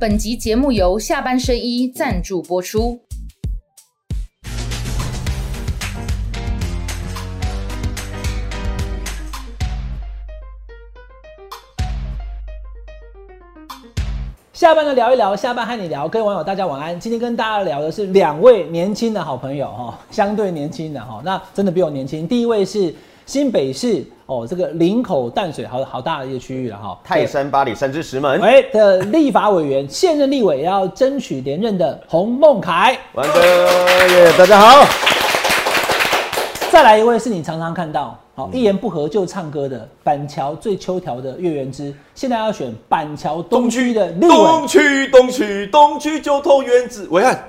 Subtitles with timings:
[0.00, 2.98] 本集节目由下半身衣赞助播出。
[14.54, 16.98] 下班的聊一聊，下班和你聊，各位网友大家晚安。
[16.98, 22.26] 今天跟大家聊的是两位年轻的好朋友哈，相对年轻的哈，那真的比我年轻。
[22.26, 22.94] 第一位是
[23.30, 33.40] 新北市哦，这个林口淡水好好大的一个区域了哈，泰山八里山之石门，哎的立法委员，现任立委要争取连任的洪孟凯，完哥
[34.08, 34.84] 耶，大家好。
[36.72, 47.44] 再来一位是你常常看到，好一言不合就唱歌的板桥最秋条的岳元之，现在要选板桥东区的立委，东区东区东区就投原子，伟汉。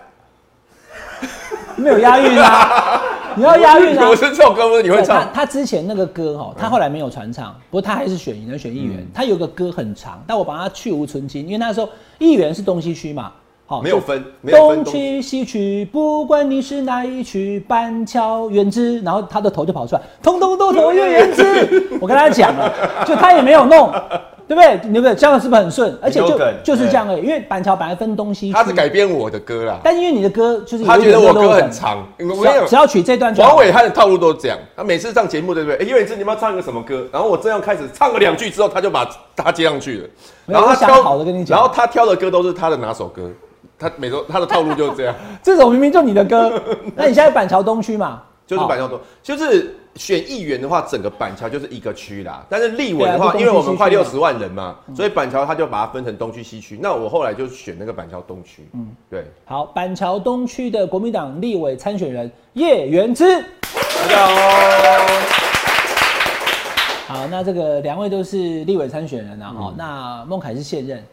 [1.76, 3.02] 没有押韵啊，
[3.38, 4.16] 你要押韵啊我。
[4.16, 5.28] 是这首歌不是你会唱？
[5.34, 9.06] 他之前那个歌哈，他后来没有传唱，不过他还是选赢了选议员。
[9.14, 11.90] 他有个歌很长，但我把它去无存菁，因为那时候
[12.20, 13.32] 议员是东西区嘛，
[13.66, 21.90] 好没有分没有分东区西区，不管你是哪一区，板桥原之，然后他的头就跑出来，通通都投岳原之。
[22.02, 22.72] 我跟他讲了，
[23.06, 23.92] 就他也没有弄。
[24.52, 24.80] 对不对？
[24.84, 25.16] 你对不对？
[25.16, 25.98] 这样是不是很顺？
[26.02, 27.22] 而且就就是这样而已。
[27.22, 35.78] 因为板桥本来分东西区，他是改编我的歌啦，但因为你的歌就是有他觉得我歌很长，因为我跟你讲，只要只要取这段黄伟他的套路都是这样，他每次上节目对不对？
[35.78, 37.08] 哎，岳元之你们要唱一个什么歌？
[37.14, 40.08] 然后我这样开始唱了两句之后，他就把他接上去了，
[40.48, 43.30] 然后他挑好的跟你讲然后他挑的歌都是他的哪首歌？
[43.80, 46.52] 他每周他的套路就是这样，这首明明就你的歌，
[46.94, 48.22] 那你现在板桥东区嘛？
[48.52, 52.46] 就是板桥东，就是选议员的话，整个板桥就是一个区啦。
[52.50, 56.80] 但是立委的话，因为我们快六十万人嘛，所以板桥他就把它分成东区、西区。
[56.82, 59.26] 那我后来就选那个板桥东区，嗯，对。
[59.46, 63.42] 好，板桥东区的国民党立委参选人叶元之。
[63.72, 64.28] 大家
[67.08, 71.04] 好，好，那这个两位都是立委参选人啊，嗯哈、那孟凯是现任，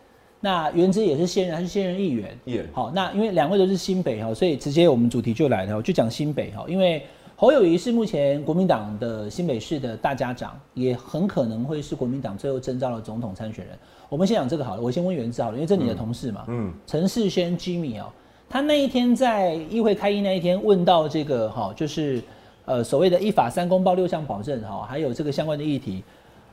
[0.41, 2.39] 那元之也是现任，他是现任议员。
[2.45, 7.05] 议员好，那因为两位都是新北哈，所以直接我们主题就来了，就讲新北哈，因为
[7.41, 13.78] 侯友谊是目前国民党的新北市的大家长，也很可能会是国民党最后征召的总统参选人。
[14.09, 18.06] 我们先讲这个好了，我先问元子好了，因为这是你的同事嘛，嗯嗯，陈世轩 Jimmy 哦，
[18.50, 22.21] 他那一天在议会开议那一天问到这个哈，就是
[22.65, 26.03] 呃所谓的一法三公报六项保证哈，还有这个相关的议题，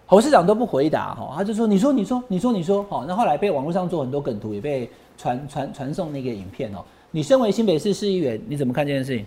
[0.06, 4.88] 侯市长都不回答哈，他就说你说你说你说你说好，那后来被网络上做很多梗图，也被
[5.18, 6.86] 传传传送那个影片哦。
[7.10, 9.26] 你身为新北市市议员，你怎么看这件事情？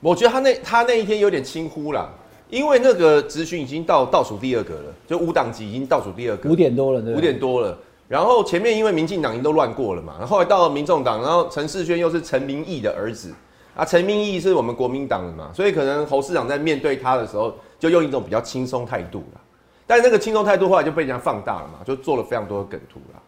[0.00, 2.08] 我觉得他那他那一天有点轻忽了，
[2.50, 7.30] 因为那个咨询已经到倒数第二个了，就五党级已经倒数第二个，五点多了，对五对？
[7.30, 7.76] 点多了。
[8.06, 13.34] 然后前面因为民进党已经都乱过了嘛，然后后来到了民众党，然后陈世轩又是陈明义的儿子
[13.74, 19.40] 啊，陈明义是我们国民党的嘛，所以可能侯市长在面对他的时候，就用一种比较轻松态度啦。
[19.86, 23.20] 但是那个轻松态度后来就被人家放大了嘛，就做了非常多的梗图啦。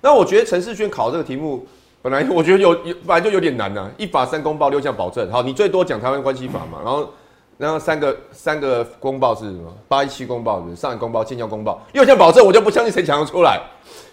[0.00, 1.66] 那我觉得陈世轩考这个题目，
[2.02, 7.08] 本来我觉得有有本来就有点难呐、一法三公报六项保证，好，你最多讲台湾关系法嘛，然后
[7.56, 9.72] 然后三个三个公报是什么？
[9.86, 13.60] 八一七公报是不是上海公报、建交公报，六项保证，我就不相信谁讲得出来。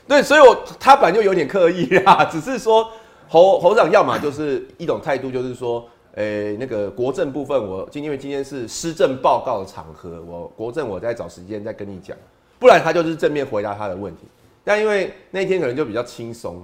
[0.08, 2.88] 对，所以我他本来就有点刻意啦， 只是说
[3.28, 5.84] 侯侯长要么就是一种态度，就是说，
[6.14, 12.16] 诶、那个国政部分我今因为今天是施政报告的场合，我国政我再找时间再跟你讲，
[12.60, 14.26] 不然他就是正面回答他的问题。
[14.64, 16.62] 但因为那天可能就比较轻松，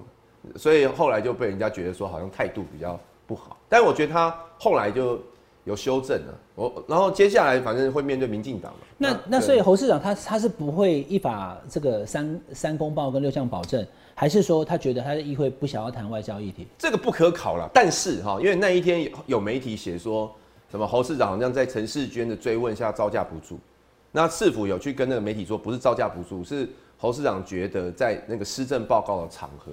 [0.56, 3.58] 所以后来就被人家觉得说好像态度比较不好。
[3.68, 5.20] 但我觉得他后来就
[5.64, 8.80] 有修正了，我然后接下来反正会面对民进党嘛。
[8.98, 16.68] 那那对所以侯市长他他是不会依法这个三三公报跟六项保证，还是说他觉得他的议会不想要谈外交议题？
[16.78, 17.70] 这个不可考了。
[17.74, 20.32] 但是哈，因为那一天有有媒体写说
[20.70, 23.58] 什么侯市长好像在陈世娟的追问下招架不住，
[24.12, 29.72] 那市府有去跟那个媒体说，不是招架不住，是侯市长觉得在那个施政报告的场合，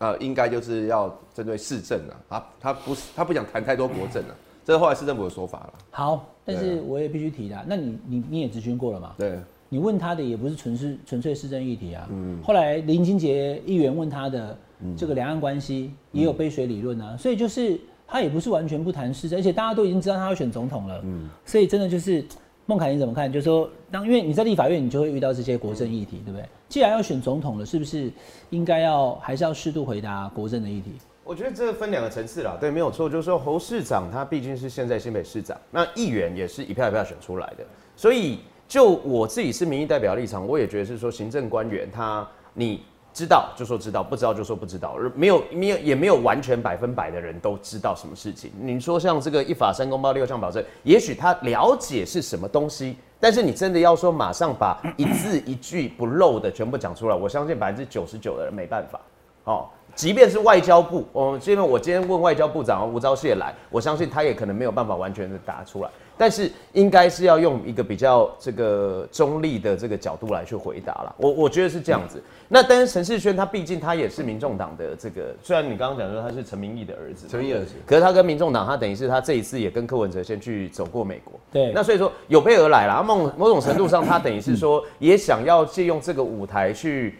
[0.00, 4.34] 呃，应该就是要针对市政啊，他他不是他不想谈太多国政啊，
[4.64, 5.72] 这是后来市政府的说法了。
[5.90, 9.14] 好，但是我也必须提的啊，那你你你也咨询过了嘛？
[9.18, 9.38] 对，
[9.68, 12.08] 你问他的也不是纯是纯粹市政议题啊。
[12.10, 14.56] 嗯后来林金杰议员问他的
[14.96, 20.98] 这个两岸关系，也有杯水理论啊，所以就是他也不是完全不谈市政，而且大家都已经知道他要选总统了。
[21.04, 22.24] 嗯所以真的就是
[22.64, 23.30] 孟凯你怎么看？
[23.30, 26.48] 就是说，当因为你在立法院，你就会遇到这些国政议题，对不对？
[26.70, 28.10] 既然要选总统了，是不是
[28.50, 30.92] 应该要还是要适度回答国政的议题？
[31.24, 37.64] 我觉得这分两个层次啦，对，没有错，就是说侯市长他毕竟是现在新北市长，那议员也是一票一票选出来的，
[37.96, 38.38] 所以
[38.68, 42.82] 就我自己是民意代表立场，我也觉得是说行政官员他你
[43.12, 48.52] 知道就说知道，不知道就说不知道，而没有没有也没有完全百分百的人都知道什么事情。
[48.60, 58.98] 你说像这个一法三公报六项保证，也许他了解是什么东西，但是你真的要说马上把一字一句不漏的全部讲出来，我相信百分之九十九的人没办法。
[59.44, 65.90] 哦，即便是外交部，我这边我今天问外交部长吴钊燮来，我相信他也可能没有办法完全的答出来，
[66.20, 71.14] 但是应该是要用一个比较这个中立的这个角度来去回答了。
[71.16, 72.22] 我我觉得是这样子。
[72.46, 83.02] 那但是陈世轩他毕竟他也是民众党的这个，虽然你刚刚讲说他是陈明义的儿子，陈明义儿子可是他跟民众党，他等于是他这一次也跟柯文哲先去走过美国，对那所以说有备而来啦。
[83.02, 87.18] 某某种程度上，他等于是说 也想要借用这个舞台去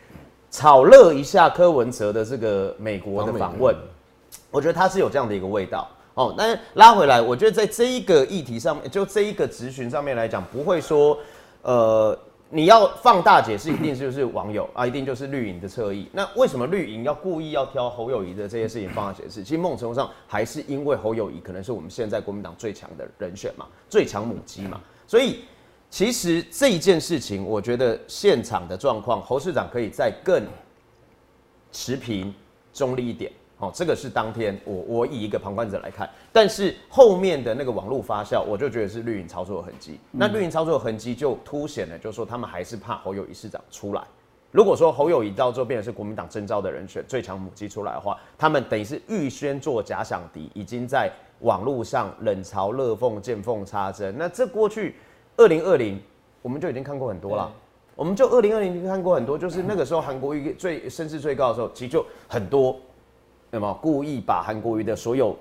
[0.51, 3.75] 炒热一下柯文哲的这个美国的访问。
[4.51, 5.89] 我觉得他是有这样的一个味道
[6.21, 6.35] 哦。
[6.37, 11.19] 但是拉回来，我觉得在这一个议题上面，就这一个质询上面来讲，不会说
[11.63, 12.19] 呃。
[12.53, 16.09] 你要放大解释，一定就是网友啊，一定就是绿营的侧翼。
[16.13, 19.45] 那为什么绿营要故意要挑侯友谊的这些事情放大解释？
[19.45, 24.81] 其实某种程度上还是因为侯友谊可能是我们现在国民党最强的人选嘛，最强母鸡嘛。
[25.07, 25.45] 所以
[25.91, 30.43] 其实这一件事情，我觉得现场的状况，侯市长可以再更
[31.71, 32.35] 持平、
[32.73, 33.31] 中立一点。
[33.61, 40.01] 哦，这个是当天我我以一个旁观者来看，但是后面的那个网络发酵，我就觉得是绿营操作的痕迹。
[40.11, 44.03] 那绿营操作的痕迹就凸显了，就是说他们还是怕侯友谊市长出来。
[44.51, 54.15] 如果说侯友谊到最后变成是国民党征召的人选，最强母鸡出来的话，他们等于是预先做假想敌，已经在网络上冷嘲热讽、见缝插针。
[54.19, 54.97] 那这过去
[55.37, 56.01] 二零二零
[56.41, 57.53] 我们就已经看过很多了，
[57.95, 62.75] 我们就二零二零看过很多，就是那个时候韩国瑜最声势最高的时候，其实就很多。
[63.51, 65.37] 那么故意把韩国瑜的所有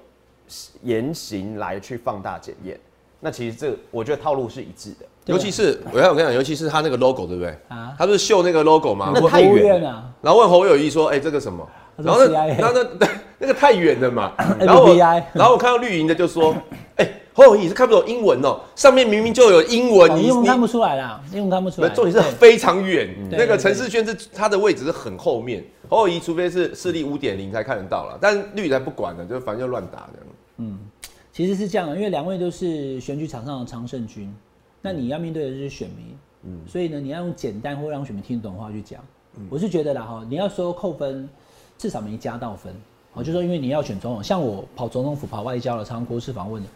[0.83, 2.79] 言行来去放大检验，
[3.19, 5.05] 那其实这我觉得套路是一致的。
[5.25, 7.55] 尤其是我要我跟你讲，尤其是他那个 logo 对不对？
[7.67, 9.11] 啊，他不是秀那个 logo 吗？
[9.13, 10.11] 那太远了。
[10.21, 11.67] 然后问侯友谊说：“哎，这个什么？”
[11.97, 13.07] 然后那那那
[13.37, 14.33] 那个太远了嘛。
[14.59, 16.55] 然后然后我看到绿营的就说
[17.39, 21.89] ：“哎，侯友谊是看不懂英文哦，上面明明就有英文，你英文看不出来啦，英文看不出来。
[21.89, 30.27] 重点是非常远，那个陈世轩是他的位置是很后面。”侯友谊除非是视力五点零才看得到了，但绿才不管的，就反正就乱打这样。
[30.57, 30.77] 嗯，
[31.33, 34.31] 其实是这样的，因为两位都是选举场上的常胜军，
[34.81, 39.01] 那你要面对的就是选民，嗯，所以呢，你要用简单或让选民听得懂的话去讲。
[39.49, 41.27] 我是觉得啦哈，你要说扣分，
[41.77, 42.71] 至少没加到分。
[43.11, 46.69] 好，就说因为你要选总统，像我跑总统府、跑外交的，常国事访问的，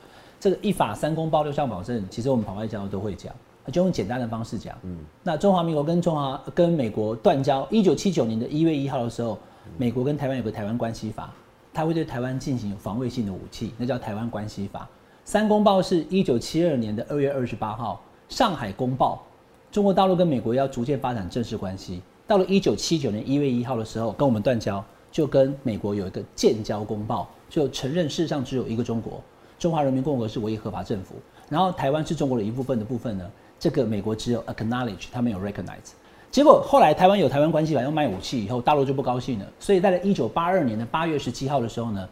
[0.43, 3.33] 这个一法三公报六项保证，其实我们跑外交都会讲。
[3.71, 9.39] 就用简单的方式讲，嗯，那中华民国跟中华跟美国断交，一九七九年的一月一号的时候，
[9.77, 11.33] 美国跟台湾有个台湾关系法，
[11.73, 14.85] 它会对台湾进行防卫性的武器，那叫台湾关系法。
[15.23, 19.23] 三公报是一九七二年的二月二十八号，上海公报，
[19.71, 22.01] 中国大陆跟美国要逐渐发展正式关系。
[22.27, 29.21] 到了一九七九年一月一号的时候，跟我们断交，就跟美国有一个建交公报，就承认世上只有一个中国，
[29.63, 31.15] 中华人民共和国是唯一合法政府，
[31.47, 33.23] 然后台湾是中国的一部分的部分呢。
[33.57, 35.93] 这个美国只有 acknowledge，他没有 recognize。
[36.29, 39.45] 结果后来台湾有台湾关系法，要卖武器以后，大陆就不高兴了。
[39.61, 42.09] 所以在一九八二年的八月十七号的时候呢，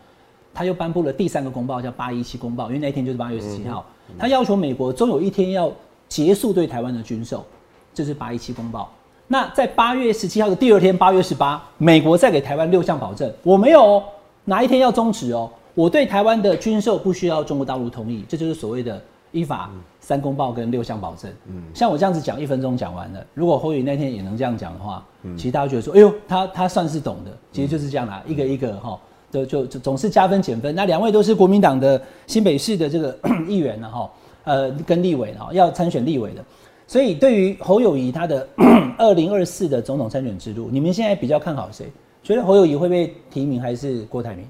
[0.53, 3.85] 他又颁布了第三个公报，叫八一七公报，因为那一天就是八月十七号。
[4.17, 5.69] 他要求美国终有一天要
[6.07, 7.45] 结束对台湾的军售，
[7.93, 8.89] 这是八一七公报。
[9.27, 14.01] 那在八月十七号的第二天，八月十八，美国再给台湾六项保证，我没有
[14.45, 19.01] 哪一天要终止哦，我对台湾的军售不需要中国大陆同意，这就是所谓的
[19.31, 19.69] 依法。
[20.03, 23.23] 三公报跟六项保证，嗯，像我这样子讲一分钟讲完了。
[23.35, 30.73] 如果侯宇那天也能这样讲的话，嗯，其实大家觉得说，哎呦，他他算是懂的，其实就是这样啦，一个一个哈，就就总是加分减分。
[30.73, 33.15] 那两位都是国民党的新北市的这个
[33.47, 34.11] 议员呢，哈，
[34.45, 36.43] 呃，跟立委哈要参选立委的，
[36.87, 38.45] 所以对于侯友谊他的
[38.97, 41.85] 二零二四的总统参选之路，你们现在比较看好谁？
[42.23, 44.47] 觉得侯友谊会被提名还是郭台铭？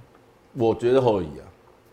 [0.54, 1.46] 我觉得侯友谊啊，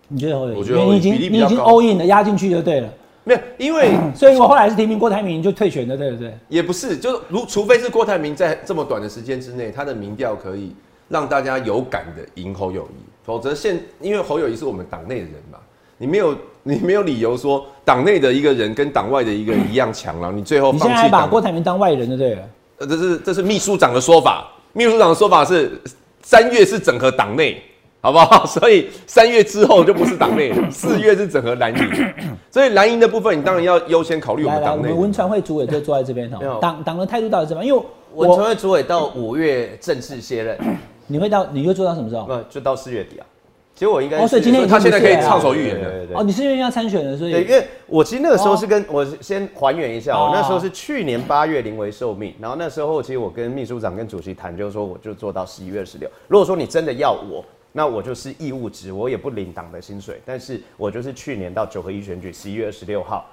[0.09, 0.57] 你觉得侯友谊？
[0.57, 2.88] 我觉得你已经你已经 all in 了，压进去就对了。
[3.25, 6.33] 没有，因为所以我后来是提名郭台铭就退选的，对不对？
[6.49, 10.75] 也不是，就是如除非是郭台铭在这么短的时间之内，他的民调可以
[11.09, 15.59] 让大家有感的赢侯友谊，否则现因为侯友谊是我们党内的人嘛，
[15.99, 16.35] 你没有
[16.65, 22.43] 你没有理由说党内的一个人跟党外的一个一样强了，你最后你现在把郭台铭当外人，就对了。
[22.79, 25.79] 呃，这是这是秘书长的说法，秘书长的说法是
[26.23, 27.62] 三月是整合党内。
[28.09, 28.45] 好不好？
[28.49, 32.15] 所以三月之后就不是党内了， 四月是整合蓝营，
[32.50, 34.88] 所以蓝营的部分你当然要优先考虑我们党内。
[34.88, 36.59] 我们文传会主委就坐在这边哈。
[36.59, 37.62] 党党的态度到底怎么？
[37.62, 37.83] 因为
[38.15, 40.59] 文传会主委到五月正式卸任，
[41.07, 42.25] 你会到你会做到什么时候？
[42.25, 43.27] 不就到四月底啊？
[43.75, 46.07] 其实我应该哦，所以今天他现在可以畅所欲言的。
[46.15, 56.11] 哦，你是因为要参选的，所以对，因为我其实那个时候是跟我先还原一下，我那时候是去年八月临危受命，然后那时候其实我跟秘书长跟主席谈，就是说我就做到十一月十六。
[56.27, 57.45] 如果说你真的要我。
[57.73, 63.27] 那我就是义务职，我也不领党的薪水，但是我就是去年到九合一选举十一月二十六号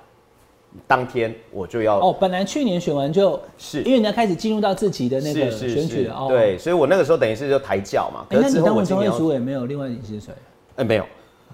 [0.86, 6.28] 当天我就要哦，本来去年选完就是因为你要开始进入到自己的那个是是选举了哦。
[6.28, 8.26] 对，所以我那个时候等于是就抬轿嘛。
[8.30, 10.34] 哎，那你当文中会今年要主委没有另外领薪水？
[10.76, 11.06] 哎没有，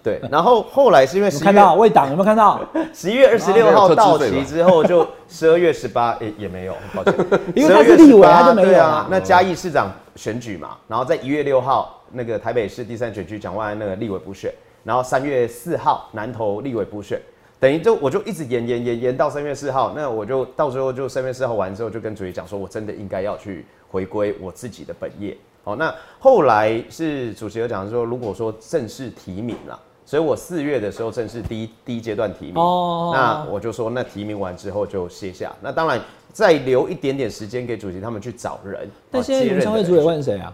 [0.01, 2.59] 对，然后后来是因为看到魏党有没有看到？
[2.91, 7.13] 十一月二十六啊号到期之后，就十二月十八，也也没有，抱歉，
[7.55, 9.07] 因为他是立委他就没有啊。
[9.11, 14.53] 那嘉义市长选举嘛，然后在一月六号那个台北市第三选区蒋万安那个立委补选，
[14.83, 17.19] 然后三月四号南投立委补选，
[17.59, 25.37] 等于就我就一直延延延延到三月四号，那我就到时候就三月四号完之后，就跟主席讲说，我真的应该要去回归我自己的本业。
[25.63, 36.01] 好，那后来是主席有讲说，如果说正式提名了，所以我四月的时候正式第一第一阶段提名，哦那我就说那提名完之后就卸下，那当然
[36.33, 38.89] 再留一点点时间给主席他们去找人。
[39.11, 40.53] 但现在哦接任的文商会主委人问谁啊？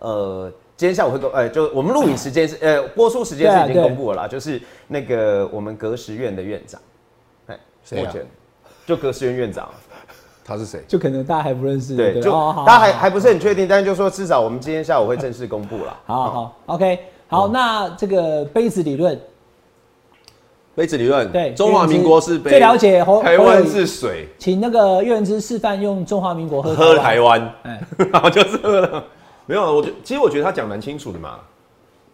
[0.00, 6.80] 呃，今天下午会公，呃，就我们录影时间是，呃，播出时间是已经公布了啦，就是那个我们格实院的院长，
[7.46, 8.12] 哎，谁啊？
[8.84, 9.68] 就格实院院长，
[10.44, 10.82] 他是谁？
[10.88, 12.32] 就可能大家还不认识，对，就
[12.66, 15.96] 大家还还不是很确定，但是就说至少我们今天下午会正式公布了。
[16.04, 16.98] 好好好，OK，
[17.28, 19.16] 好，那这个杯子理论，
[20.74, 27.80] 杯子理论，对中华民国是杯，最了解台湾是水，请那个岳文之示范用中华民国喝喝台湾，哎，
[28.12, 29.04] 然后就是喝了。
[29.52, 31.34] 没有，啊，我觉其实我觉得他讲蛮清楚的嘛。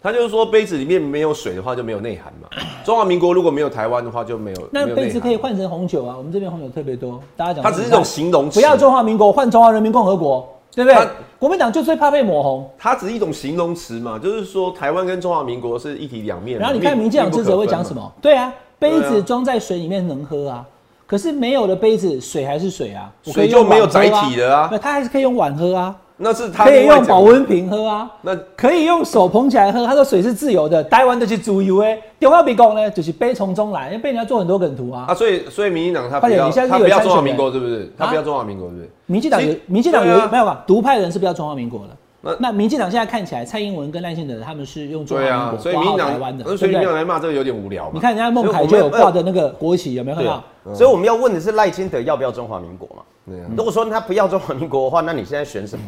[0.03, 2.49] 他就是说杯子里面没有水的话就没有内涵嘛。
[2.85, 4.69] 中华民国如果没有台湾的话就没有。
[4.73, 11.07] 那杯子可以换成红酒啊，我们这边红酒特别多，大家讲它只是一种形容词，不要中华民国，换中华人民共和国，对不对它？
[11.39, 12.69] 国民党就最怕被抹红。
[12.77, 16.59] 它只是一种形容词嘛，就是说台湾跟中华民国是一体两面。
[16.59, 18.03] 然后你看民进党支持会讲什么？
[18.03, 18.13] 么？
[18.21, 20.67] 对啊，杯子装在水里面能喝啊，
[21.07, 28.11] 可是没有了杯子，水还是水啊，水就没有载体了啊那它还是可以用碗喝啊，那是他可以用保温瓶喝啊。
[28.23, 31.97] 那可以用手捧起来喝，他说水是自由的，台湾就是自由的。
[32.21, 35.07] 中华民国呢，就是悲从中来，因为被人家做很多梗图啊。
[35.09, 37.91] 啊，所以所以民进党他不要他不要中华民国是不是？
[37.97, 38.91] 他啊不要中华民国是不是？
[39.07, 40.65] 民进党有民进党有没有吧？
[40.67, 41.97] 独派人是不要中华民国的。
[42.21, 46.97] 那那民进党现在看起来，蔡英文跟赖清德他们是用中华民国挂所以民进党号台湾的，呃所以民进党？
[46.97, 47.93] 来骂这个有点无聊嘛。
[47.95, 50.43] 你看人家孟凯就有挂的那个国旗，有没有看到？
[50.75, 53.03] 所以我们要问的是赖清德要不要中华民国嘛？
[53.25, 55.85] 对啊如果说他不要中华民国的话，那你现在选什么？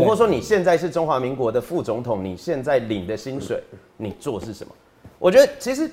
[0.00, 3.62] 对者说你现在是中华民国的副总统，你现在领的薪水，
[3.96, 4.74] 你做是什么？
[5.20, 5.88] 我觉得其实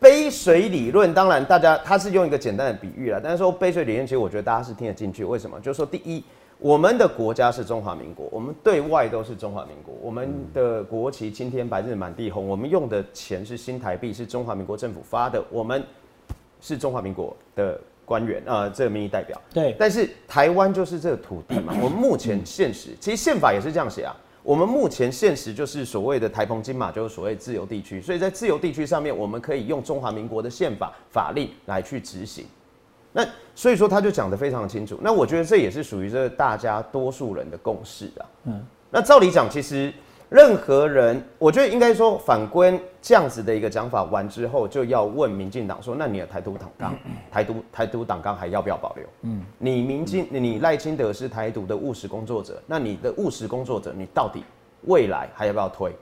[0.00, 5.24] 杯水理论，当然大家他是用一个简单的比喻啦，但是说杯水理论，其实我觉得大家是听得进去。
[5.24, 5.60] 为什么？
[5.60, 6.24] 就是说第一，
[6.58, 15.82] 我们的国家是中华民国，我们对外都是中华民国，我们的国旗青天白日满地红，我们用的钱是新台币，是中华民国政府发的，我们
[16.60, 19.38] 是中华民国的官员啊、呃，这个民意代表。
[19.52, 24.16] 对，但是台湾就是这个土地嘛， 我们目前现实，其实宪法也是这样写啊。
[24.42, 32.46] 我们目前现实就是所谓的台澎金马，就是所谓自由地区，所以在自由地区上面，我们可以用中华民国的宪法法令来去执行。
[33.12, 34.96] 那所以说他就讲得非常清楚。
[35.02, 38.26] 那我觉得这也是属于这大家多数人的共识啊。
[38.44, 39.92] 嗯，那照理讲，其实
[40.28, 46.94] 任何人，我觉得应该说反观这样子的一个讲法完之后，就要问民进党说，那你的台独党纲、
[47.30, 49.04] 台独台独党纲还要不要保留？
[49.22, 54.42] 嗯，你民进你赖清德是台独的务实工作者，那你的务实工作者，你到底
[54.82, 55.92] 未来还要不要推？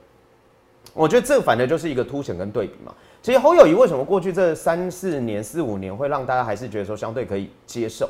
[0.95, 2.95] 我觉得这反正就是一个凸显跟对比嘛。
[3.21, 8.09] 其实侯友谊为什么过去这三四年、四五年会让大家还是觉得说相对可以接受？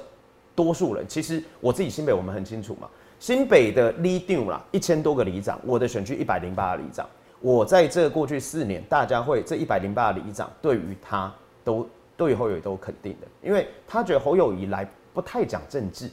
[0.57, 2.89] 多数人其实我自己心北我们很清楚嘛，
[3.25, 7.09] 新北的里长啦，一千多个里长，我的选区一百零八个里长，
[7.41, 11.33] 我在这过去四年，大家会这一百零八个里长对于他
[11.65, 11.89] 都
[12.19, 16.11] 对于侯友谊都肯定的，因为他觉得侯友谊来不太讲政治，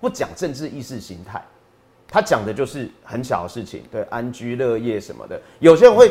[0.00, 1.44] 不讲政治意识形态，
[2.08, 5.38] 他讲的就是很小的事情，对安居乐业什么的。
[5.58, 6.10] 有些人会，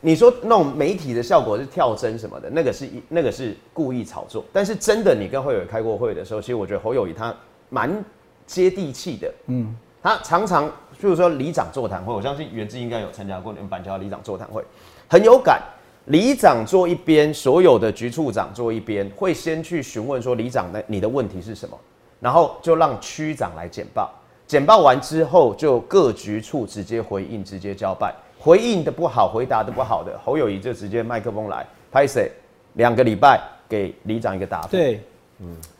[0.00, 4.42] 你说那种媒体的效果是跳针什么的，那个是那个是故意炒作。
[4.54, 7.36] 但是真的，你跟侯友谊开过会的时候，其实我觉得侯友谊他
[7.68, 8.02] 蛮
[8.46, 14.64] 接地气的，嗯，他常常譬如说里长座谈会，我相信袁志应该有参加过你们板桥里长座谈会，
[15.08, 15.60] 很有感。
[16.06, 21.76] 里长坐一边，所有的局处长坐一边，会先去询问说里长的你的问题是什么，
[22.20, 24.08] 然后就让区长来简报。
[24.46, 28.14] 简报完之后，就各局处直接回应，直接交办。
[28.38, 32.30] 回应的不好，回答的不好的，侯友谊就直接麦克风来拍谁，
[32.74, 34.68] 两个礼拜给里长一个答复。
[34.68, 35.00] 对，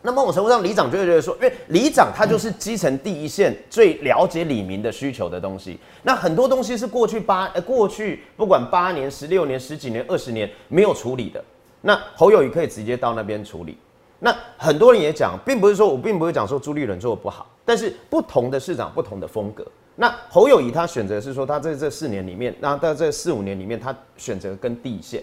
[0.03, 5.79] 那某种程度上，里长就会觉得说，因为里长他就是基层第一线最了解里民的需求的东西。
[6.03, 11.43] 那很多东西是过去八呃过去不管八年、十六年、十几年、二十年没有处理的，
[11.81, 13.79] 那侯友谊可以直接到那边处理。
[14.19, 19.67] 那很多人也讲，并不是说我并不会讲说朱立伦做的不好，但是不同的市长不同的风格。
[19.95, 25.23] 那侯友谊他选择是说他在这四年里面，那在这四五年里面，他选择跟地线。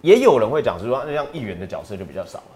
[0.00, 2.53] 也有人会讲是说，那像议员的角色就比较少了。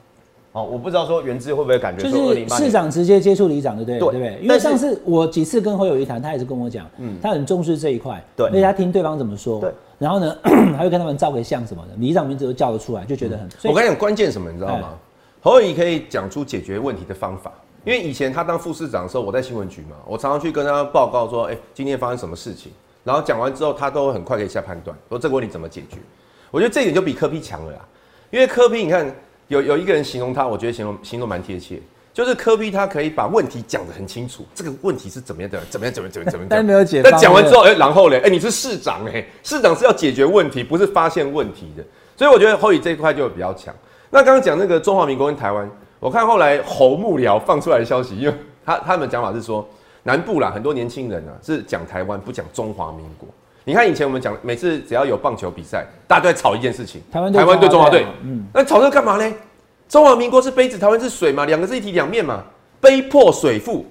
[0.53, 3.99] 哦，我不知道说原志会不会感觉就是说二零八市长直接接触里长，对不对？
[3.99, 4.43] 对对不对？
[4.43, 10.37] 因为上次我几次跟侯友谊谈，他也是跟我讲，嗯他很重视这一块，对所以他听对方怎么说，对，然后呢，
[10.77, 13.49] 还会跟他们照个相什么的，里长名字都叫得出来，就觉得很。
[13.65, 14.95] 我跟你讲，关键什么，你知道吗？
[15.41, 17.53] 侯友谊可以讲出解决问题的方法，
[17.85, 22.73] 因为以前他当副市长的时候，我在新闻局嘛，我常常去跟他报告说，哎、今天发生什么事情，
[23.05, 25.99] 然后讲完之后，他都很快可以下判断，说这个问题怎么解决。
[26.51, 27.79] 我觉得这一点就比科批强了啦，
[28.31, 29.15] 因为科批你看
[29.49, 31.81] 有有一个人形容他，我觉得形容形容蛮贴切，
[32.13, 41.83] 就是科比他可以把问题讲得很清楚，这个问题是怎么样的，怎么样怎么样怎么样怎么样，但没有解方但讲完之后，哎、然后嘞，哎、你是市长哎、市长是要解决问题，不是发现问题的，
[42.17, 43.75] 所以我觉得侯宇这一块就比较强。
[44.11, 49.67] 那刚刚讲那个中华民国跟台湾，我看后来侯幕僚放出来的消息，因为他他们讲法是说，
[50.03, 53.29] 南部啦很多年轻人啊是讲台湾不讲中华民国。
[53.69, 59.35] 你看以前我们讲，每次只要有棒球比赛，大家都在吵一件事情，台湾对台湾对中华队中华队啊，嗯那吵这个干嘛呢？
[59.91, 62.43] 中华民国是杯子，台湾是水嘛，两个是一体两面嘛，
[62.81, 63.85] 杯破水覆，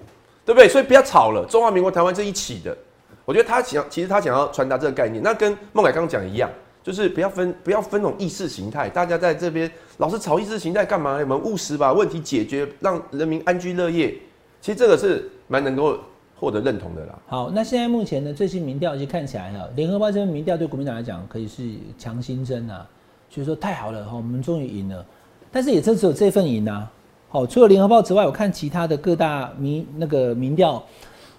[0.44, 0.68] 对不对？
[0.68, 2.76] 所以不要吵了，中华民国台湾是一起的。
[3.24, 6.50] 我觉得他想，其实他想要传达这个概念，那跟孟凯刚讲一样，
[6.82, 11.20] 就是不要分不要分那种意识形态，大家在这边老是吵意识形态干嘛呢？
[11.20, 14.12] 我们务实把问题解决，让人民安居乐业。
[14.60, 16.00] 其实这个是蛮能够
[16.40, 17.20] 获得认同的啦。
[17.28, 22.88] 好，那现在目前的最新民调，已经看起来哈，联合报这份民调对国民党来讲可以是强心针啊，
[23.30, 25.06] 所以说太好了哈，我们终于赢了。
[25.52, 26.92] 但是也真只有这份赢啊。
[27.30, 30.82] 好，除了联合报之外，我看其他的各大民那个民调，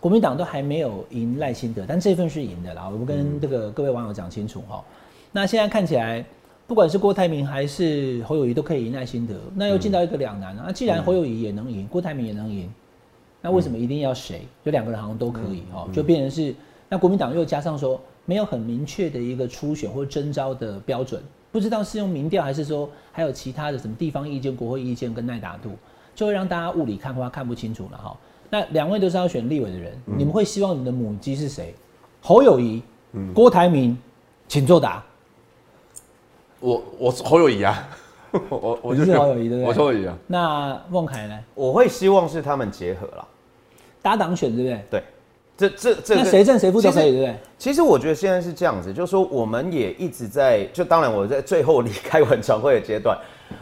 [0.00, 2.88] 国民党都还没有赢赖清德，但这份是赢的啦。
[2.92, 4.84] 我们跟这个各位网友讲清楚哈。
[5.32, 6.24] 那现在看起来，
[6.66, 10.70] 不管是郭台铭还是侯友谊都可以赢赖清德，那又进到一个两难啊。
[10.70, 12.70] 既然侯友谊也能赢，郭台铭也能赢，
[13.40, 14.47] 那为什么一定要谁？
[14.64, 16.54] 就两个人好像都可以哦，就变成是
[16.88, 25.71] 那国民党又加上说没有很明确的一个初选或征召的标准，不知道是用民调还是说还有其他的什么地方意见、国会意见跟耐打度，
[26.14, 28.16] 就会让大家雾里看花看不清楚了哈。
[28.50, 31.75] 那两位都是要选立委的人，你们会希望你的母鸡是谁？
[32.21, 32.83] 侯友谊、
[33.35, 33.97] 郭台铭，
[34.49, 35.04] 请作答。
[36.61, 37.88] 我我是侯友谊啊，
[38.48, 40.16] 我我我你是侯友谊对不对我是侯友谊啊。
[40.26, 41.38] 那孟凯呢？
[41.54, 43.26] 我会希望是他们结合了。
[44.00, 44.84] 搭档选对不对？
[44.90, 45.02] 对，
[45.56, 47.36] 这这这那个谁正谁负都可以对不对？
[47.58, 53.18] 其实我觉得现在是这样子，就是说我们也一直在，就当然我在最后离开文传会的阶段，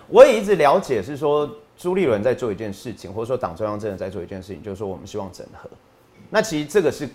[0.08, 5.68] 我也一直了解是说朱立伦在做一件事情，或者说党中央真的在做一件事情，就是说我们希望整合。
[6.28, 7.08] 那其实这个是，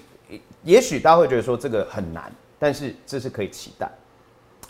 [0.64, 3.90] 也许大家会觉得说这个很难，但是这是可以期待。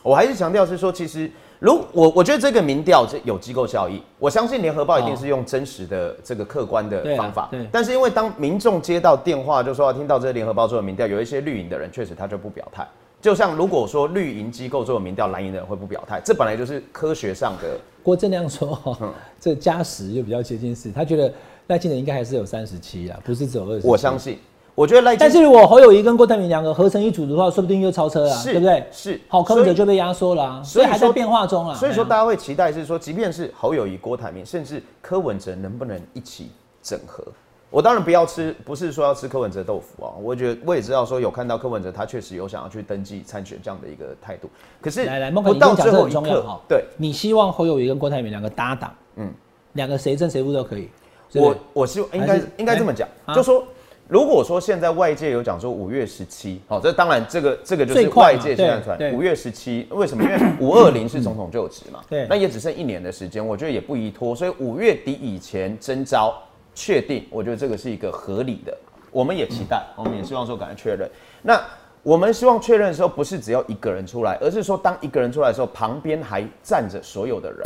[0.03, 1.31] 我还是强调是说，其实
[1.62, 7.50] 如我我觉得这个民调这有机构效益，我相信联合报一定是用真实的这个客观的方法。
[7.52, 12.84] 对但是因为当民众接到电话就说要听到这个联合报做的民调，有一些绿营的人确实他就不表态。
[13.21, 17.80] 就像如果说绿营机构做的民调，蓝营的人会不表态，这本来就是科学上的。
[18.02, 18.97] 郭正亮说
[19.39, 21.32] 这加十就比较接近四，他觉得
[21.67, 23.86] 赖清德应该还是有三十七啊，不是只有二十。
[23.86, 24.39] 我相信，
[24.81, 28.83] 我觉得赖，但是如果侯友谊跟郭台铭两个合成一组的话，说不定又超车啊，是对不对？
[28.91, 31.75] 是好，柯文哲就被压缩了、啊，所以还在变化中啊。
[31.75, 36.49] 所以说大家会期待是说，即便是侯友谊、郭台铭，甚至柯文哲能不能一起
[36.81, 37.23] 整合？
[37.69, 40.09] 我当然不要吃，不是说要吃柯文哲豆腐啊。
[40.19, 44.49] 我觉得我也知道说有看到柯文哲他确实有想要去登记参选这样的一个态度，
[44.81, 49.33] 可是来来，孟凯，不到你讲这最后一刻很重要哈。，对，你希望侯友谊跟郭台铭两个搭档，嗯嗯，
[49.73, 50.89] 两个谁正谁负都可以。
[51.33, 53.63] 我我希望应该应该这么讲，哎就说
[54.12, 60.21] 如果说现在外界有讲说五月十七，好，这当然这个这个就是外界现在传五月十七，为什么？
[60.21, 66.38] 因为五二零是总统就职嘛，对那也只剩一年的时间，我觉得也不宜拖，所以五月底以前征召
[66.76, 68.78] 确定，我觉得这个是一个合理的，
[69.12, 71.10] 我们也期待，我们也希望说赶快确认。
[71.41, 71.63] 那
[72.04, 77.62] 我们希望确认的时候，不是只要一个人出来，而是说当一个人出来的时候，旁边还站着所有的人。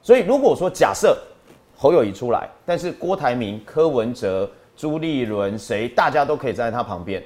[0.00, 1.18] 所以如果说假设
[1.76, 4.48] 侯友谊出来，但是郭台铭、柯文哲、
[4.82, 7.22] 朱立伦谁，大家都可以站在他旁边，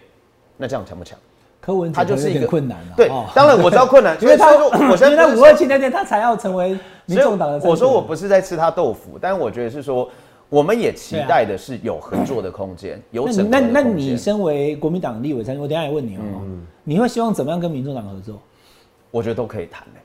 [0.58, 1.18] 那这样强不强？
[1.58, 2.92] 柯文哲他就是一个困难了。
[2.94, 10.06] 对哦，当然我知道困难， 因为他说我现因为在五二七那天他才要成为民众党的我说我不是在吃他豆腐，但是我觉得是说，
[10.50, 13.88] 我们也期待的是有合作的空间，有那整合你那那。
[13.88, 16.20] 你身为国民党立委参选，我等一下也问你哦、
[16.84, 18.38] 你会希望怎么样跟民众党合作？
[19.10, 20.00] 我觉得都可以谈的，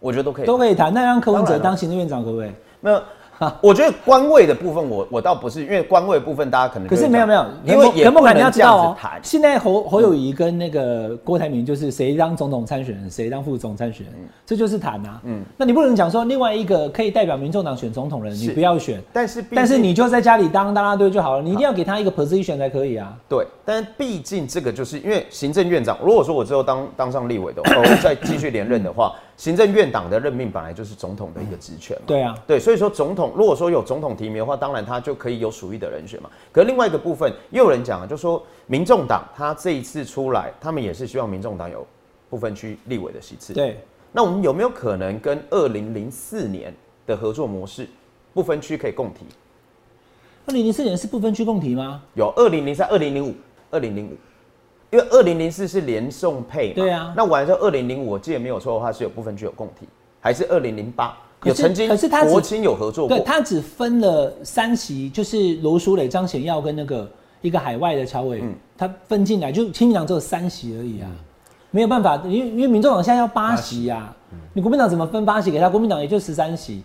[0.00, 0.94] 我觉得都可以，都可以谈。
[0.94, 2.50] 那让柯文哲当行政院长可不可以？
[2.80, 3.02] 没有。
[3.62, 9.20] 我觉得官位的部分我，我倒不是，因为官位的部分大家可能可是会没有没有，因为也不能这样子谈。
[9.22, 15.20] 现在侯侯友谊跟那个郭台铭就是谁当总统参选人，谁当副总参选人，这就是谈啊。
[15.24, 23.16] 嗯嗯，那你不能讲说另外一个可以代表民众党选总统的人，你不要选，但是但是你就在家里当啦啦队就好了，你一定要给他一个 position 才可以啊。
[23.28, 32.04] 对，但是毕竟这个就是因为行政院长，如果说我之后当当上立委的话，我再继续连任的话，行政院党的任命本来就是总统的一个职权嘛。
[32.06, 36.30] 对啊，对，所以说总统如果说有总统提名的话，当然他就可以有属意的人选嘛。
[36.52, 41.84] 可另外一个部分，又有人讲啊，就说民众党他这一次出来，他们也是希望民众党有
[42.30, 43.52] 部分区立委的席次。
[43.52, 43.80] 对，
[44.12, 46.72] 那我们有没有可能跟二零零四年
[47.04, 47.88] 的合作模式，
[48.32, 49.24] 不分区可以共提？
[50.46, 52.00] 二零零四年是不分区共提吗？
[52.14, 53.34] 有二零零三、二零零五、
[53.72, 54.12] 二零零五，
[54.92, 56.74] 因为二零零四是连送配嘛。
[56.76, 59.88] 对啊那完之后二零零五，我记得没有错的话是有部分具有共体，
[60.20, 63.24] 还是二零零八有曾经可是他只国青有合作过对，。
[63.24, 71.10] 他只分了三席，就是罗淑蕾、张显耀跟那个一个海外的侨委，嗯他分进来，就亲民党只有三席而已啊，
[71.70, 75.68] 没有办法，因为因为民众党现在要八席呀、嗯你国民党怎么分八席给他？
[75.68, 76.82] 国民党也就十三席，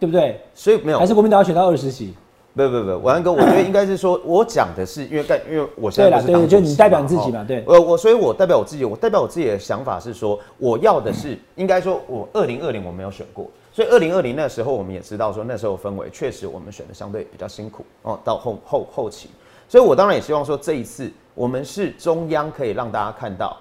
[0.00, 0.40] 对不对？
[0.54, 2.14] 所以没有还是国民党要选到二十席？
[2.54, 19.30] 不不不，王安哥，我觉得应该是说，我讲的是因为干，因为我现在不是就你代表你自己嘛对哦呃，我所以，我代表我自己，我代表我自己的想法是说，我要的是，应该说，我二零二零我没有选过，所以二零二零那时候我们也知道说，那时候氛围确实我们选的相对比较辛苦哦，到后后后期，
[19.66, 23.56] 所以我当然也希望说，这一次我们是中央可以让大家看到，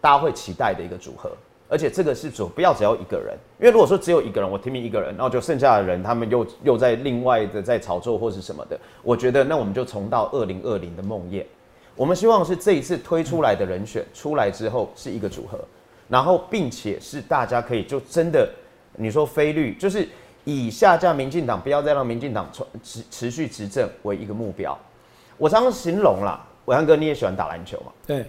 [0.00, 1.32] 大家会期待的一个组合。
[1.68, 11.44] 而且这个是主不要只要一个人，因为如果说只有一个人，我提名一个人，然后就剩下的人他们又又在另外的在炒作或是什么的，我觉得那我们就重到二零二零的梦魇。
[11.96, 15.58] 我们希望是这一次推出来的人选出来之后是一个组合，
[16.08, 18.48] 然后并且是大家可以就真的，
[18.96, 20.06] 你说非绿就是
[20.44, 22.48] 以下架民进党，不要再让民进党
[22.82, 24.78] 持持续执政为一个目标。
[25.38, 27.92] 我常常形容啦，伟汉哥你也喜欢打篮球嘛？
[28.06, 28.26] 对，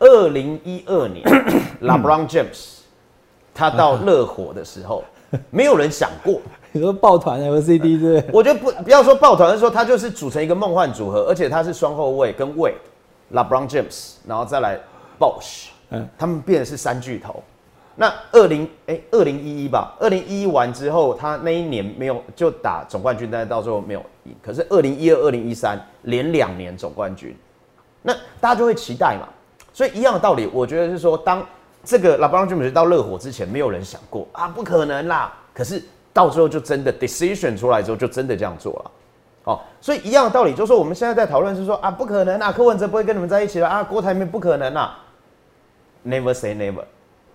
[0.00, 1.24] 二零一二年，
[1.80, 2.78] LeBron James
[3.54, 5.04] 他到热火的时候，
[5.50, 6.40] 没有人想过。
[6.72, 8.24] 你说抱团 LCD 对？
[8.32, 12.74] 我觉得不不要说抱团，是说他就是组成一个梦幻组合，而且他是双后卫跟卫
[13.32, 14.78] ，LeBron James，然后再来
[15.18, 17.42] Bosh，嗯他们变的是三巨头。
[17.96, 24.34] 那二零哎二零一一吧，二零一一完之后，他那一年没有就打总冠军，但是到最后没有赢。
[24.40, 27.36] 可是二零一二、二零一三连两年总冠军，
[28.00, 29.28] 那大家就会期待嘛。
[29.72, 31.46] 所以一样的道理，我觉得是说，当
[31.84, 35.32] 这个 LeBron James 到热火之前，没有人想过啊，不可能啦。
[35.54, 38.90] 可是到最后就真的 decision 出来之后，就真的这样做了。
[39.44, 44.98] 哦，所以一样的道理，就是说我们现在在讨论是说啊，不可能啊，柯文哲不会跟你们在一起了啊，郭台铭不可能啊
[46.04, 46.84] ，never say never。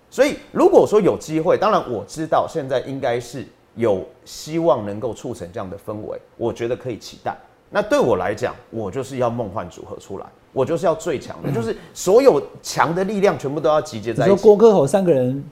[0.08, 3.44] 所以如果说有机会，当然我知道现在应该是
[3.74, 7.36] 有希望能够促成这样的氛围，我觉得可以期待。
[7.70, 14.42] 那对我来讲，我就是要梦幻组合出来，我就是要最强的，就是所有强的力量全部都要集结你说在一起。
[14.42, 15.44] 郭科侯三个人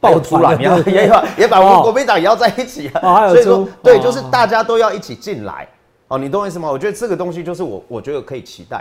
[0.00, 3.28] 爆出来，团也要也把也把我国民党也要在一起啊。
[3.28, 5.68] 所以说猪，对，哦就是大家都要一起进来。
[6.08, 6.70] 哦，你懂我意思吗？
[6.70, 8.78] 我觉得这个东西就是我我觉得可以期待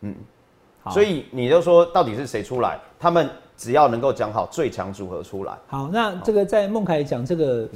[0.00, 0.08] 的。
[0.82, 2.78] 好所以你就说到底是谁出来？
[3.00, 7.68] 他们只要能够讲好最强组合出来，好，那这个在孟凯讲这个，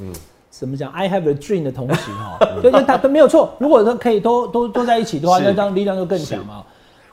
[0.52, 3.54] 怎么讲？I have a dream 的同时 哈，对对，他都没有错。
[3.58, 6.62] 如果说可以都都都在一起的话，是那当力量就更强嘛。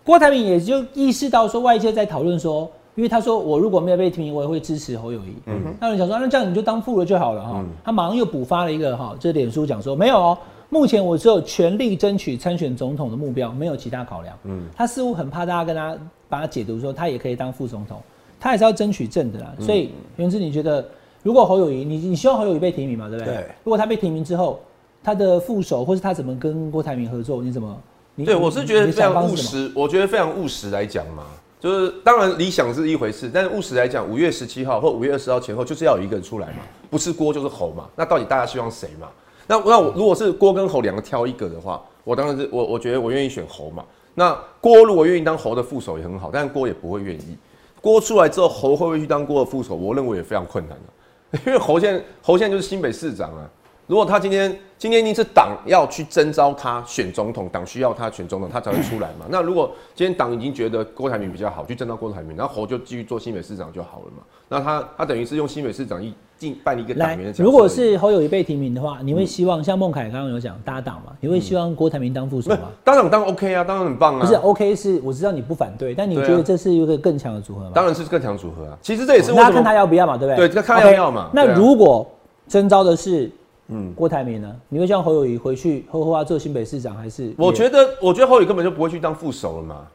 [0.03, 5.33] 郭台铭也就意识到说，外界在讨论说，因为他说我如果没有被提名，我也会支持侯友谊。
[5.45, 7.63] 嗯，那有人想说，那这样你就当副了就好了哈。
[7.83, 14.37] 他马上又补发了一个哈，这脸书讲说没有哦，目前我只有全力争取参选总统的目标，没有其他考量。
[14.43, 15.97] 嗯，他似乎很怕大家跟他
[16.27, 18.01] 把他解读说他也可以当副总统，
[18.37, 19.53] 他也是要争取正的啦。
[19.61, 20.85] 所以袁志，你觉得
[21.23, 23.33] 如果侯友谊，你你希望侯友谊被提名嘛，对不对？
[23.33, 24.59] 对如果他被提名之后，
[25.03, 27.77] 他的副手或是他怎么跟郭台铭合作，你怎么？
[28.15, 31.23] 你对，我是觉得非常务实，我觉得非常务实来讲嘛，
[31.59, 39.07] 就是当然理想是一回事，但是务实来讲，五月十七号或五月二十号前后就是要有一个人出来嘛，不是郭就是侯嘛，那到底大家希望谁嘛？
[39.47, 43.83] 那那我如果是郭跟侯两个挑一个的话，我当然是我我觉得我愿意选侯嘛。
[44.15, 47.37] 那郭如果愿意当侯的副手也很好，但是郭也不会愿意。
[47.81, 49.75] 郭出来之后，侯会不会去当郭的副手？
[49.75, 50.83] 我认为也非常困难的、
[51.45, 53.49] 因为侯现侯现在就是新北市长啊。
[53.89, 59.25] 如果他今天今天一定是党要去征召他选总统，党需要他选总统，他才会出来嘛。
[59.31, 64.21] 那如果今天党已经觉得郭台铭比较好，去征召郭台铭，然后侯就继续做新北市长就好了嘛。
[64.47, 71.11] 那他他等于是用新北市长一进办一个党来员的如果是侯友谊被提名的话，你会希望像孟凯刚刚有讲搭档嘛？
[71.19, 72.69] 你会希望郭台铭当副手吗？
[72.83, 74.21] 当然当然 OK 啊，当然很棒啊。
[74.21, 77.71] 不是 OK，是我知道你不反对，但你觉得这是一个更强的组合吗？
[77.73, 78.77] 当然是更强组合啊。
[78.83, 80.47] 其实这也是为那看他要不要嘛，对不对？
[80.47, 82.07] 对看他要不要嘛那如果
[82.47, 83.31] 征召的是
[83.69, 84.55] 嗯郭台铭呢？
[84.67, 89.87] 你会叫侯友谊回去后后要做新北市长，还是我得觉得，我觉得侯宇根本就不会去当副手了嘛，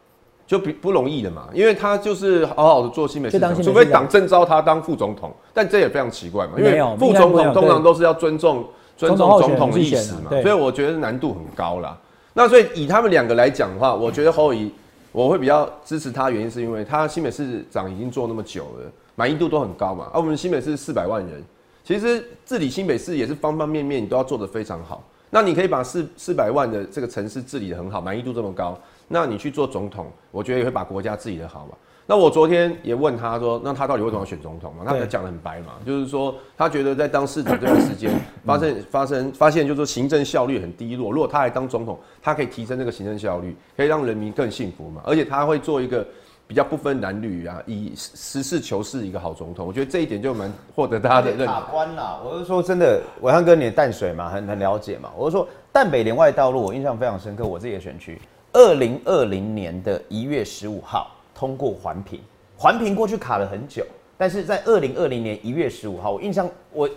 [0.46, 8.64] 就不不容易的嘛，因为他就是好好的做新北市长，市长除非党征召他当副总统，但这也非常奇怪嘛，因为副总统通常都是要尊重
[8.96, 11.98] 尊重总统的意思嘛所以我觉得难度很高啦。
[12.32, 14.72] 那所以以他们两个来讲的话，我觉得侯友谊
[15.10, 20.08] 我会比较支持他，原因是因为他新北市长已经做那么久了，满意度都很高嘛。
[20.12, 21.42] 而、我们新北市四百万人，
[21.84, 25.04] 其实治理新北市也是方方面面你都要做得非常好。
[25.30, 31.74] 那你可以把四四百万的这个城市治理得很好，满意度这么高，那你去做总统，我觉得也会把国家治理得好嘛。
[32.06, 34.84] 那我昨天也问他说，那他到底为什么要选总统嘛？
[34.86, 38.12] 他对讲得很白嘛，就是说他觉得在当市长这段时间
[38.44, 41.10] 发生发生发现，就是说行政效率很低落。
[41.10, 45.02] 如果他来当总统，他可以提升这个行政效率，可以让人民更幸福嘛。
[45.04, 46.06] 而且他会做一个
[46.46, 49.66] 比较不分男女啊，以实事求是一个好总统。
[49.66, 51.70] 我觉得这一点就蛮获得大家的认卡同。
[51.70, 55.10] 关啦，我是说真的，伟汉哥你的淡水嘛，很很了解嘛。
[55.16, 58.20] 我是说淡北连外道路，我印象非常深刻，我自己的选区，
[58.52, 62.20] 二零二零年的一月十五号通过环评，
[62.56, 63.84] 环评过去卡了很久，
[64.18, 66.88] 但是在二零二零年一月十五号，我印象我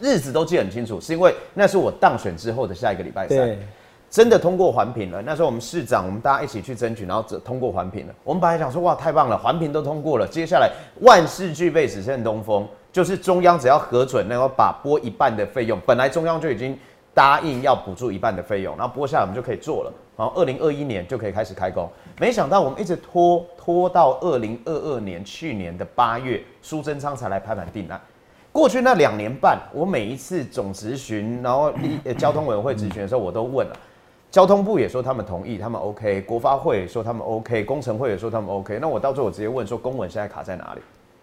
[0.00, 3.56] 日子都记得很清楚，是因为那是我当选之后的下一个礼拜三。
[4.16, 5.20] 真的通过环评了。
[5.20, 8.14] 那时候我们市长，我们大家一起去争取，然后这通过环评了。
[8.24, 16.74] 我们本来想说，哇，太棒了，环评都通过了，接下来万事俱备，只剩东风，就是中央只要核准，然后把拨一半的费用，本来中央就已经
[17.12, 21.86] 答应要补助一半的费用，然后拨下来我们就可以做了，然后二零二一年就可以开始开工。
[22.18, 28.00] 没想到我们一直拖拖到二零二二年去年的八月，苏贞昌才来拍板定案。
[28.50, 33.76] 过去那两年半，我每一次总咨询，然后立呃交通委员会咨询的时候，我都问了。
[34.30, 38.78] 交通部也说他们同意，他们 OK；国发会也说他们 OK；工程会也说他们 OK。
[38.80, 40.80] 那我到最后我直接问说，公文现在卡在哪里？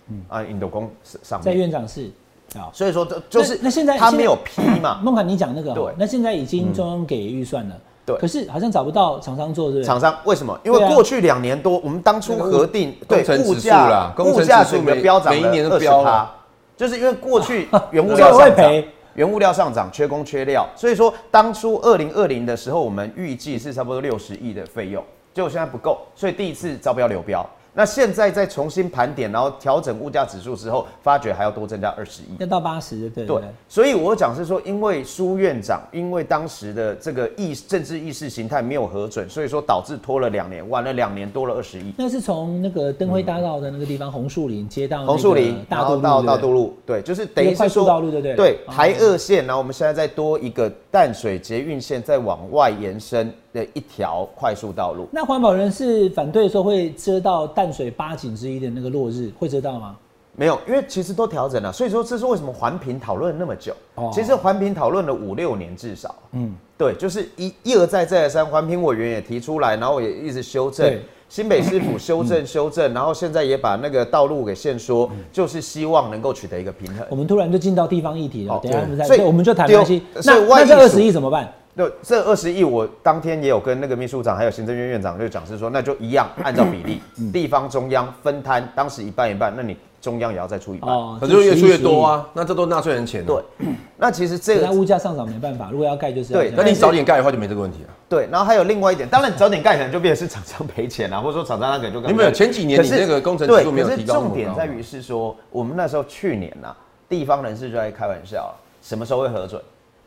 [0.10, 0.90] 嗯啊，印度公
[1.22, 1.54] 上在。
[1.54, 2.10] 院长室
[2.56, 2.70] 啊。
[2.74, 9.84] 所以说，这就是那那现在他没有批嘛， 孟凯，你讲那个哦，对那现在已经中央给预算了，对可是好像找不到厂商做，对不对？
[9.86, 10.60] 厂商为什么？
[10.64, 16.36] 因为过去两年多，我们当初核定对物价啦物价整个指数每飙涨每一年都二十趴飙啊，
[16.76, 27.48] 就是因为过去原物料上涨个会赔，原物料上涨，缺工缺料，所以说当初二零二零的时候，我们预计是差不多六十亿的费用，结果现在不够，所以第一次招标流标。
[27.74, 32.36] 那现在再重新盘点，然后调整物价指数之后，发觉还要多增加二十亿。
[32.40, 41.92] 要到八十，对对对，所以我讲是说，因为苏院长因为当时的这个意政治意识形态没有核准，所以说导致拖了两年，晚了两年多了二十亿。
[41.98, 55.08] 那是从那个灯辉大道的那个地方红树林接到那个红树林，然大渡路后到大渡路，对，就是等于快速是说道路对不对对，哦台二线，然后我们现在再多一个淡水捷运线，再往外延伸的一条快速道路。
[55.12, 59.96] 那环保人士反对的时候会遮到淡水八景之一的那个落日，会遮到吗？
[60.36, 63.72] 没有，因为其实都调整了，所以说这是为什么环评讨论了那么久。
[63.94, 66.16] 哦其实环评讨论了五六年至少。
[66.32, 71.02] 嗯，对，就是一一而再再而三，环评委员也提出来，然后也一直修正对。
[71.30, 77.04] 新北市府修正修正，然后现在也把那个道路给限缩，就是希望能够取得一个平衡。
[77.10, 80.04] 我们突然就进到地方议题了，好等一下我们再，所以我们就谈丢关系。
[80.22, 81.52] 所那那这二十亿怎么办？
[81.76, 90.94] 对，这二十亿，我当天也有跟那个秘书长还有行政院院长就讲是说，那就一样按照比例，地方中央分摊，当时一半一半，那你中央也要再出一半。
[90.94, 92.14] 哦可是越出越多啊。
[92.18, 93.26] 啊，那这都纳税人钱、啊。
[93.26, 97.90] 对，那其实这那个物价上涨没办法，如果要盖就是要对这样那你早点盖的话就没这个问题了。
[98.08, 106.76] 对，然后还有另外一点，当然早点盖可能就变成是厂商赔钱啊，或者说厂商他可能就你没有前几年可是你那个工程指对数没有可是提高那么重点在于是说，我们那时候去年呐、
[107.10, 109.60] 地方人士就在开玩笑了，什么时候会核准？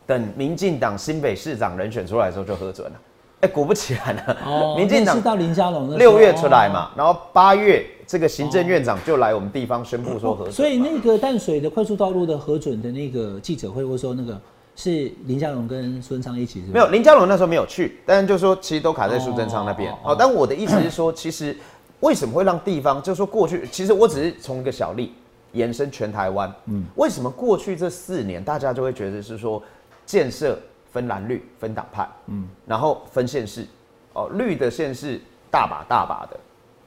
[0.06, 3.00] 等民进党新北市长人选出来的时候就核准了。
[3.40, 14.40] 哎，果不其然呢、哦， 民进党是到林佳龙六月出来嘛，然后八月这个行政院长就来我们地方宣布说核准嘛，所以那个淡水的快速道路的核准的那个记者会，或者说那个
[14.74, 19.92] 是林佳龙跟孙昌一起是是没有林佳龙那时候没有去，但是就说其实都卡在苏贞昌那边。
[20.02, 21.54] 哦，但我的意思是说，其实
[22.00, 25.12] 为什么会让地方，就是说过去，其实我只是从一个小例
[25.52, 26.50] 延伸全台湾。
[26.66, 29.62] 嗯，为什么过去这四年大家就会觉得是说
[30.06, 30.58] 建设
[30.90, 33.66] 分蓝绿分党派，嗯，然后分县市，
[34.14, 36.38] 哦，绿的县市大把大把的，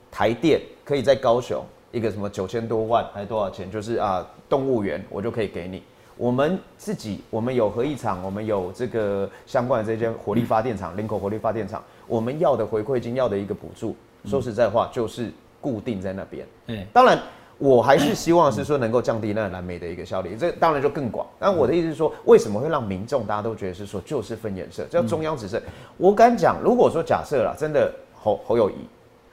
[0.10, 5.84] 台电可以在高雄一个什么九千多万还是多少钱，就是啊动物园我就可以给你。
[6.17, 16.45] 我们自己，我们有核一厂，我们有这个相关的这些火力发电厂，林口火力发电厂，我们要的回馈金，要的一个补助，说实在话，就是固定在那边。
[16.67, 17.17] 嗯，当然，
[17.59, 21.27] 我还是希望是说能够降低那个蓝莓的一个效率，这当然就更广。
[21.37, 25.61] 但我的意思是说，为什么会让民众大家都觉得是说就是分颜色，叫中央指示？
[25.97, 28.73] 我敢讲，如果说假设啦，真的侯侯友谊。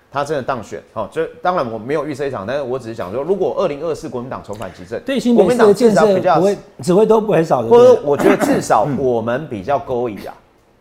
[0.09, 10.33] 他真的当选，好、这当然我没有预测一场，但是我只是想说，如果二零二四国民党重返执政，对新国民党至少比较设不会只会都不会少的，或者我觉得至少我们比较勾引啊。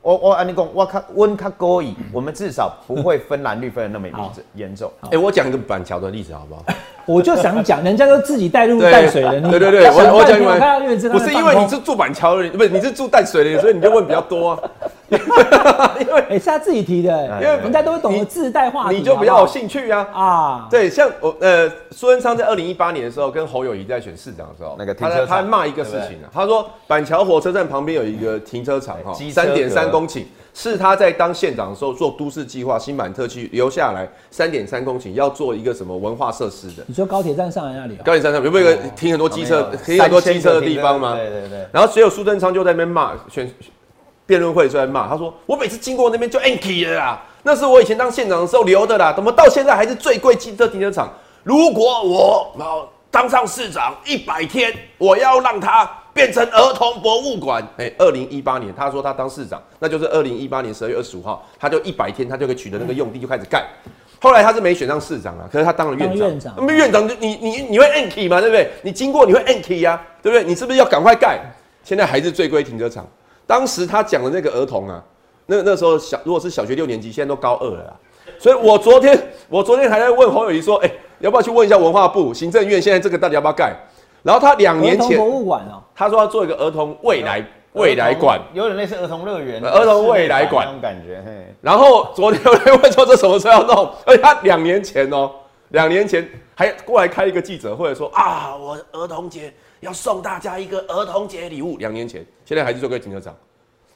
[0.06, 4.92] 我我安尼讲，我看温卡高以，我们至少不会分蓝绿分的那么好严严重。
[5.10, 6.64] 哎、我讲一个板桥的例子好不好？
[7.08, 14.60] 我就想讲，人家都自己带入对淡水的，你对 对对，我我讲你们不是因为你是住板桥的人，不是你是住淡水的，所以你就问比较多啊。
[16.30, 20.08] 哎，是他自己提的，因为人家都会懂得自带话题，你就比较有兴趣啊。
[20.14, 20.68] 啊。
[20.70, 30.24] 对，像我呃，苏贞昌在二零一八年的时候跟侯友谊在选市长的时候，那个停他在车他骂一个事情啊，他说板桥火车站旁边有一个停车场哈，三点三公顷，
[30.54, 36.84] 是他在当县长的时候做都市计划新版特区留下来三点三公顷要做一个什么文化设施的。
[36.88, 38.02] 你说高铁站上来那里啊？
[38.04, 41.16] 高铁站上有没有一个停很多机车、停很多机车的地方吗？
[41.16, 41.68] 对对对。
[41.72, 43.50] 然后只有苏贞昌就在那边骂，选
[44.26, 51.12] 辩论会出来骂，他说我每次经过那边就 anky 了啦，那是我以前当县长的时候留的啦，怎么到现在还是最贵汽车停车场？
[51.44, 57.66] 如果我哦当上市长一百天，我要让它变成儿童博物馆。
[57.78, 63.66] 哎，二零一八年他说他当市长，那就是二零一八年十二月二十五号，他就一百天，他就可以取得那个用地就开始盖。
[64.20, 66.28] 后来他是没选上市长啊，可是他当了院长。
[66.28, 68.70] 院长那么院长就你你你会 anky 嘛，对不对？
[68.82, 70.44] 你经过你会 anky 呀，对不对？
[70.44, 71.40] 你是不是要赶快盖？
[71.84, 73.08] 现在还是最贵停车场。
[73.48, 75.04] 当时他讲的那个儿童啊，
[75.46, 77.94] 那那时候小如果是小学六年级，现在都高二了啦。
[78.40, 83.76] 所以我昨天我昨天还在问侯友谊说，哎、要不要去问一下文化部行政院现在这个到底要不要盖？
[84.24, 91.22] 然后他两年前博物馆哦，他说要做一个儿童未来未来馆，有点类似儿童乐园、儿童未来馆那种感觉。
[91.24, 95.30] 嘿，然后昨天我在问说这什么时候要弄，而且他两年前哦，
[95.70, 99.54] 两年前还过来开一个记者会说啊，我儿童节
[99.86, 101.78] 要送大家一个儿童节礼物。
[101.78, 103.34] 两年前，现在还是做个停车场，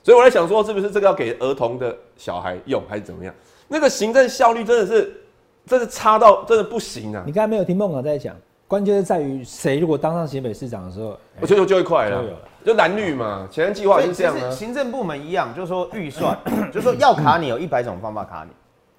[0.03, 3.33] 所以我在想说，是不是这个要给儿童的小孩用，还是怎么样？
[3.67, 5.21] 那个行政效率真的是，
[5.65, 7.31] 真的差到真的不行啊你！
[7.31, 8.35] 刚才没有听孟港在讲，
[8.67, 12.23] 关键是在于谁如果当上新北市长的时候，我觉得就会快了
[12.63, 14.51] 就蓝绿嘛，前瞻计划也是这样啊。
[14.51, 16.37] 行政部门一样，就是说预算，
[16.71, 18.51] 就是说要卡你有一百种方法卡你，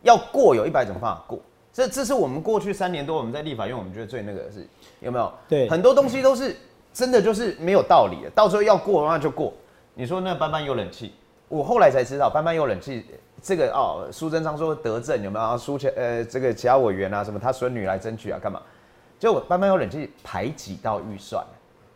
[0.02, 1.38] 要过有一百种方法过。
[1.72, 4.66] 这这是我们过去三年多我们在立法院，我们觉得最那个的是
[5.00, 5.32] 有没有？
[5.48, 6.56] 对很多东西都是
[6.92, 9.52] 真的就是没有道理的，到时候要过那就过。
[9.94, 11.14] 你说那班班有冷气，
[11.48, 13.04] 我后来才知道班班有冷气。
[13.42, 15.40] 这个哦，苏贞昌说得政有没有？
[15.40, 18.60] 然后苏前呃，这个其他委员啊，什么他孙女来争取啊，干嘛？
[19.18, 21.42] 结果班班有冷气排挤到预算。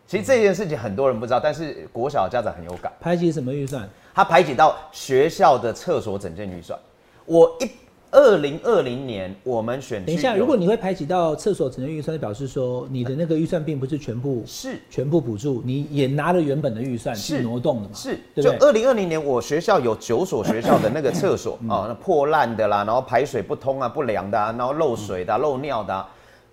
[0.07, 2.91] 其实这件事情很多人不知道，但是国小的家长很有感。
[2.99, 3.87] 排挤什么预算？
[4.15, 6.79] 他排挤到学校的厕所整件预算。
[7.27, 7.71] 我一
[8.15, 17.91] 二零二零年我们选等一下，如果你会排挤到厕所只能预算，表示说你的那个预算并不是全部是全部补助，你也拿了原本的预算是去挪动的嘛？
[17.93, 18.53] 是，就？
[18.61, 26.09] 二零二零年我学校有九所学校的那个厕所啊，那破烂的啦，然后排水不通啊、不良的啊，然后漏水的啊、漏尿的啊，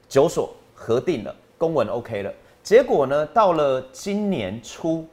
[0.09, 2.33] 九所核定了，公文 OK 了。
[2.63, 5.05] 结果呢，到了今年初，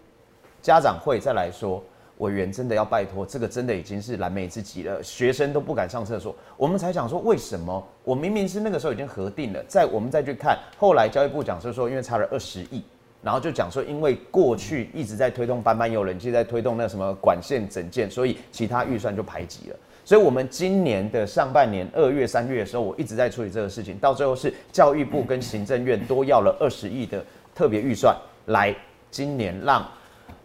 [0.63, 1.83] 家长会再来说，
[2.19, 6.35] 委员真的要拜托，这个真的已经是燃眉之急了，学生都不敢上厕所。
[6.57, 12.83] 我们才讲说，为什么我明明是那个时候已经核定了，在我们再去看，后来教育部讲是说，因为差了二十亿。
[13.21, 19.77] 然后就讲说，因为过去一直在推动班班有人气，在推动那什么管线整建，所以其他预算就排挤了。
[20.05, 27.23] 所以，我们今年的上半年二月、三月的时候，我一直在处理这个事情，到最后是教育部跟行政院都要了二十亿的
[27.57, 28.73] 特别预算，来
[29.11, 29.85] 今年让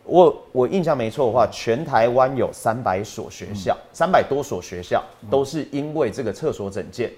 [0.05, 7.09] 我我印象没错的话，全台湾有三百所学校，三百多所学校都是因为这个厕所整建，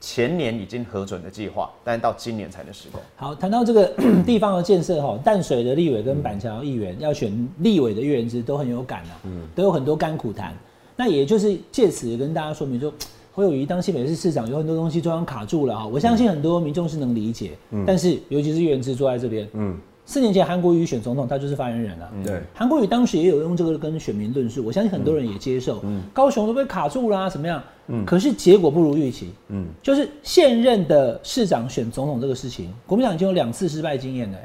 [0.00, 3.00] 前年已经核准的计划，但是到今年才能施工。
[3.16, 3.86] 好，谈到这个
[4.26, 9.14] 地方的建设哈，淡水的立委跟板桥议员要选立委的议员，其实都很有感啊，
[9.54, 10.52] 都有很多甘苦谈。
[10.96, 12.92] 那也就是借此也跟大家说明说，
[13.32, 17.52] 侯友谊当新北市市长有很多东西中央卡住了哈，我相信很多民众是能理解，
[17.86, 25.82] 但是尤其是议员制坐在这边，嗯，四年前韩国瑜选总统，他就是发言人啊，对，韩国瑜当时也有用这个跟选民论述，我相信很多人也接受。
[26.12, 27.62] 高雄都被卡住啦、怎么样？
[28.04, 29.32] 可是结果不如预期。
[29.48, 29.66] 嗯。
[29.82, 34.38] 就是现任的市长选总统这个事情，国民党已经有两次失败经验了、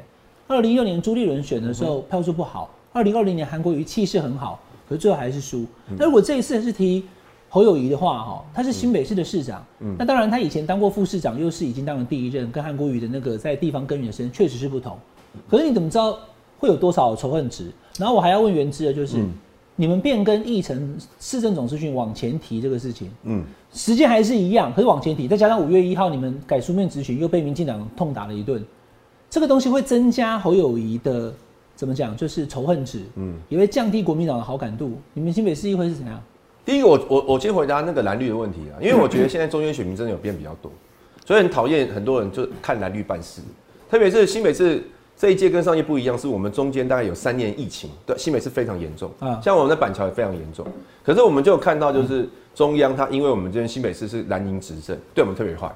[0.48, 5.66] 二零一六年朱立伦选的时候票数不好，二零二零年韩国瑜气势很好，可是最后还是输。
[5.98, 7.04] 那如果这一次是提
[7.50, 9.62] 侯友谊的话，哈，他是新北市的市长，
[9.98, 14.96] 那当然他以前当过副市长，又是已经当了第一任，跟韩国瑜的那个在地方耕耘的时间确实是不同。
[15.48, 16.18] 可是你怎么知道
[16.58, 17.70] 会有多少仇恨值？
[17.98, 19.18] 然后我还要问原知的就是，
[19.76, 28.64] 你们变更议程市政总咨询往前提这个事情，嗯，时间还是一样，可是往前提，再加上五月一号你们改书面咨询又被民进党痛打了一顿，
[29.28, 31.32] 这个东西会增加侯友谊的
[31.74, 34.92] 怎么讲，就是仇恨值，嗯，也会降低国民党的好感度。
[35.14, 36.20] 你们新北市议会是怎样？
[36.64, 40.70] 第一个，我我我先回答那个蓝绿的问题啊， 因为我觉得现在中间选民真的有变比较多，
[41.24, 43.40] 所以很讨厌很多人就看蓝绿办事，
[43.90, 44.84] 特别是新北市
[45.20, 50.66] 这一届跟上一届不一样，是我们中间大概有三年疫情，对新北市非常严重啊像我们的板桥也非常严重，
[51.04, 55.70] 可是我们就有看到就是中央它因为我们这边新北市是蓝营执政，对我们特别坏，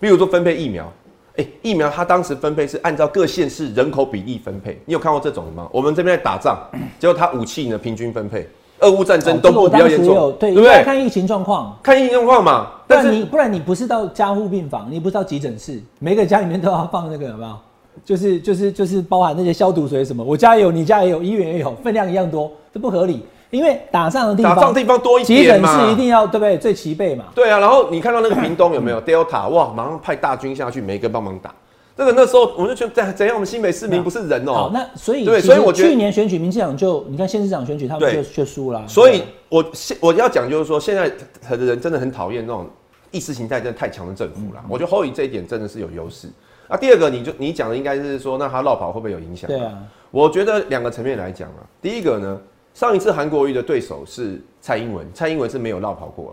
[0.00, 0.92] 比如说分配疫苗。
[1.36, 5.68] 哎、疫苗它当时分配是按照各县市人口比例分配，你有看过这种的吗？
[5.72, 6.58] 我们这边在打仗，
[6.98, 8.46] 结果它武器呢平均分配，
[8.80, 10.82] 俄乌战争，哦这个我东部比较严重，对，不对？
[10.82, 11.78] 看疫情状况。
[11.80, 17.56] 看疫情状况嘛，但是你不然你不是到加护病房，你不是到急诊室，每个家里面都要放那个有没有？
[18.04, 23.24] 就是就是就是包含那些消毒水什么，我家也有，你家也有，医院也有，分量一样多，这不合理。
[23.50, 26.56] 因为打仗的地方，打仗地方多一急诊室一定要对不对？
[26.56, 27.24] 最齐备嘛。
[27.34, 29.48] 对啊，然后你看到那个屏东有没有 Delta？
[29.48, 31.52] 哇，马上派大军下去，每个帮忙打。
[31.96, 33.34] 那个那时候我们就觉得怎怎样？
[33.34, 41.10] 我们新北市民不是人哦、好，那所以对所以我去年选举民进党就你看县市长选举他们就就输了啊，所以我现我要讲就是说，现在
[41.44, 42.66] 很多人真的很讨厌那种
[43.10, 44.64] 意识形态真的太强的政府嗯啦。
[44.68, 46.28] 我觉得侯友宜这一点真的是有优势。
[46.70, 49.48] 啊，第二个你就你讲的应该是说，那他绕跑会不会有影响？
[49.48, 49.76] 对啊，
[50.12, 52.40] 我觉得两个层面来讲啊，第一个呢，
[52.74, 56.32] 上一次韩国瑜的对手是蔡英文，蔡英文是没有绕跑过、啊，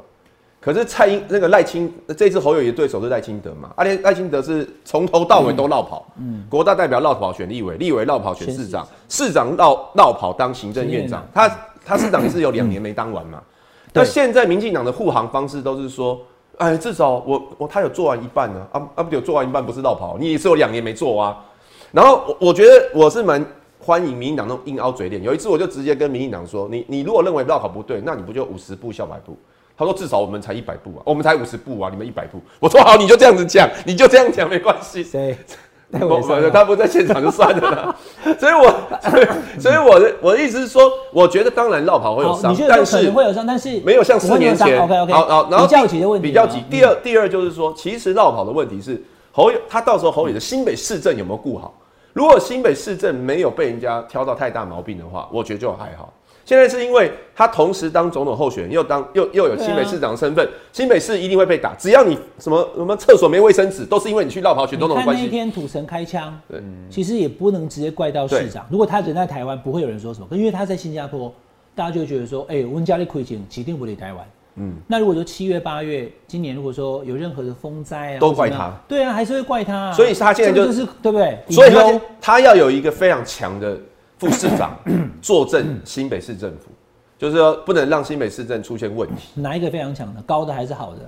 [0.62, 9.56] 可是蔡英那个赖清这次侯友谊的对手是赖清德嘛，而且赖清德是从头到尾都绕跑，嗯，国大代表绕跑选立委，立委绕跑选市长，市长。
[9.56, 11.50] 绕绕跑当行政院长，他
[11.84, 13.42] 他市长也是有两年没当完嘛，
[13.92, 16.22] 那现在民进党的护航方式都是说。
[16.58, 21.38] 哎，至少我我他有做完一半呢，啊啊不对做完一半不是绕跑，你也是有两年没做啊。
[21.92, 23.46] 然后我我觉得我是蛮
[23.80, 25.22] 欢迎民进党那种硬凹嘴脸。
[25.22, 29.38] 有一次我就直接跟民进党说，你你如果认为绕跑不对，那你不就五十步笑百步？
[29.78, 32.42] 他说至少我们才一百步啊，我们才五十步啊，你们一百步。
[32.60, 35.04] 我说好，你就这样子讲，你就这样讲没关系。
[35.04, 35.38] 谁？
[35.92, 37.96] 戴我伟山啊我他不在现场就算了啦，
[38.38, 38.64] 所以我
[39.10, 39.28] 所以
[39.62, 44.82] 所以我的我的意思是说，我觉得当然绕跑会有，伤但是会有伤，但是没有像四年前。
[44.82, 46.58] OK OK，好好，然后比较急的问题，比较级。
[46.58, 51.74] 嗯第二，第二就是说，其实绕跑的问题是侯友，他到时候侯友的新北市政有没有顾好？
[52.18, 56.12] 如果新北市政没有被人家挑到太大毛病的话，我觉得就还好。
[56.44, 61.76] 现在是因为他同时当总统候选人，又当又又有新北市长的身份，新北市一定会被打。
[61.76, 65.30] 只要你什么什么厕所没卫生纸，都是因为你去绕跑选总统的看那一关系。
[65.30, 66.60] 天土神开枪，对
[66.90, 68.66] 其实也不能直接怪到市长。
[68.72, 71.32] 如果他人在台湾，不会有人说什么，因为他在新加坡，
[71.76, 74.26] 大家就会觉得说，哎、温家利亏钱，指定不理台湾。
[74.60, 79.94] 嗯，那如果说七月八月，今年如果说有任何的风灾啊，都怪他，对啊，还是会怪他、啊。
[79.94, 81.38] 所以他现在就是对不对？
[81.50, 83.78] 所以他他要有一个非常强的
[84.18, 84.76] 副市长
[85.22, 86.72] 坐镇新北市政府，
[87.18, 89.40] 就是说不能让新北市政出现问题。
[89.40, 91.00] 哪一个非常强的，高的还是好的？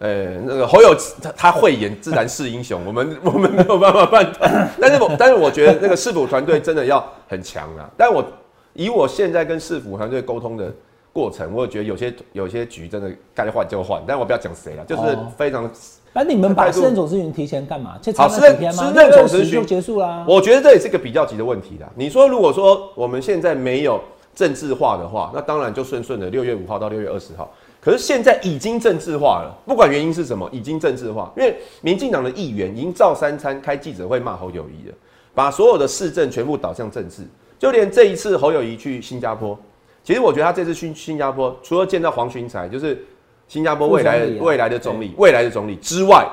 [0.00, 4.68] 呃，那个侯友他他会演，自然是英雄， 我们我们没有办法判断。
[4.80, 7.88] 但是我但是我觉得那个市府团队真的要很强啊。
[7.96, 8.24] 但我
[8.72, 10.72] 以我现在跟市府团队沟通的
[11.14, 15.70] 过程，我觉得有些有些局真的该换就换，但我不要讲谁了，就是哦非常。
[16.12, 17.96] 那你们把态度市政总咨询提前干嘛？
[18.02, 18.88] 就差好那几天吗？
[18.88, 20.24] 市政总司20群就结束啦。
[20.28, 21.88] 我觉得这也是个比较急的问题啦。
[21.94, 24.00] 你说如果说我们现在没有
[24.34, 27.48] 政治化的话，那当然就顺顺的六月五号到六月二十号。
[27.80, 31.32] 可是现在已经政治化了，不管原因是什么，已经政治化。
[31.36, 34.94] 因为民进党的议员已经照三餐开记者会骂侯友谊了，
[35.34, 37.22] 把所有的市政全部导向政治。
[37.58, 39.58] 就连这一次侯友谊去新加坡，
[40.04, 43.04] 其实我觉得他这次去新加坡，除了见到黄群才，就是
[43.48, 46.26] 新加坡未来副总理啊未来的总理，未来的总理之外，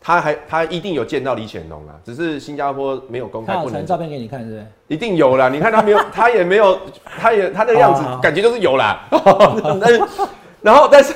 [0.00, 4.66] 他还他一定有见到李显龙啊，只是新加坡没有公开，不能传照片给你看，是不是？
[4.88, 5.48] 一定有啦。
[5.48, 9.06] 你看他没有，他也没有，他也他的样子 感觉就是有啦。
[9.80, 10.02] 但是，
[10.60, 11.14] 然后但是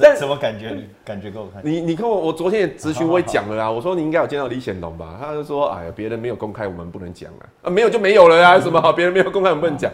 [0.00, 0.70] 但怎怎么感觉？
[0.70, 1.60] 你感觉给我看。
[1.64, 5.18] 你你看我，我昨天也咨询我也讲了啦，我说你应该有见到李显龙吧？
[5.20, 8.92] 他就说，哎呀，别人没有公开，我们不能讲啊，啊没有就没有了啊，什么好？
[8.94, 9.90] 别人没有公开，我们不能讲。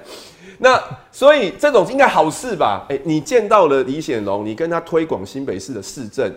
[0.59, 0.81] 那
[1.11, 2.87] 所以这种应该好事吧？
[2.89, 6.33] 哎、你见到了李显龙，你跟他推广新北市的市政，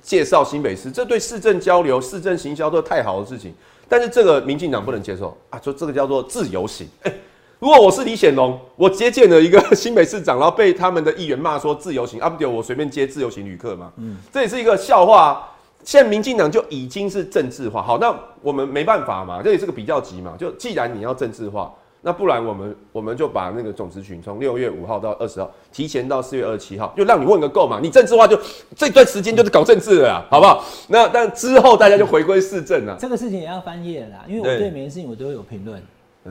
[0.00, 3.52] 介绍新北市，这对市政交流、市政行销都是太好的事情。
[3.88, 6.86] 但是这个民进党不能接受啊，说这个叫做自由行。
[7.02, 7.12] 哎、
[7.58, 15.54] 如果我是李显龙，我接见了一个新北市长，然后被他们的议员骂说自由行，啊不对，我随便接自由行旅客嘛，嗯，这也是一个笑话、啊。
[15.84, 20.34] 现在民进党就已经是政治化，好，那我们没办法嘛，这也是个比较级嘛。
[20.38, 27.80] 就既然你要政治化，那不然我们我们就把那个总咨询从六月五号到二十号提前到四月二十七号，就让你问个够嘛。
[27.82, 28.38] 你政治化就
[28.76, 30.62] 这段时间就是搞政治了啦，好不好？
[30.88, 32.96] 那但之后大家就回归市政了。
[33.00, 35.82] 这个事情也要翻页了啦，因为我对对每件事情我都会有评论。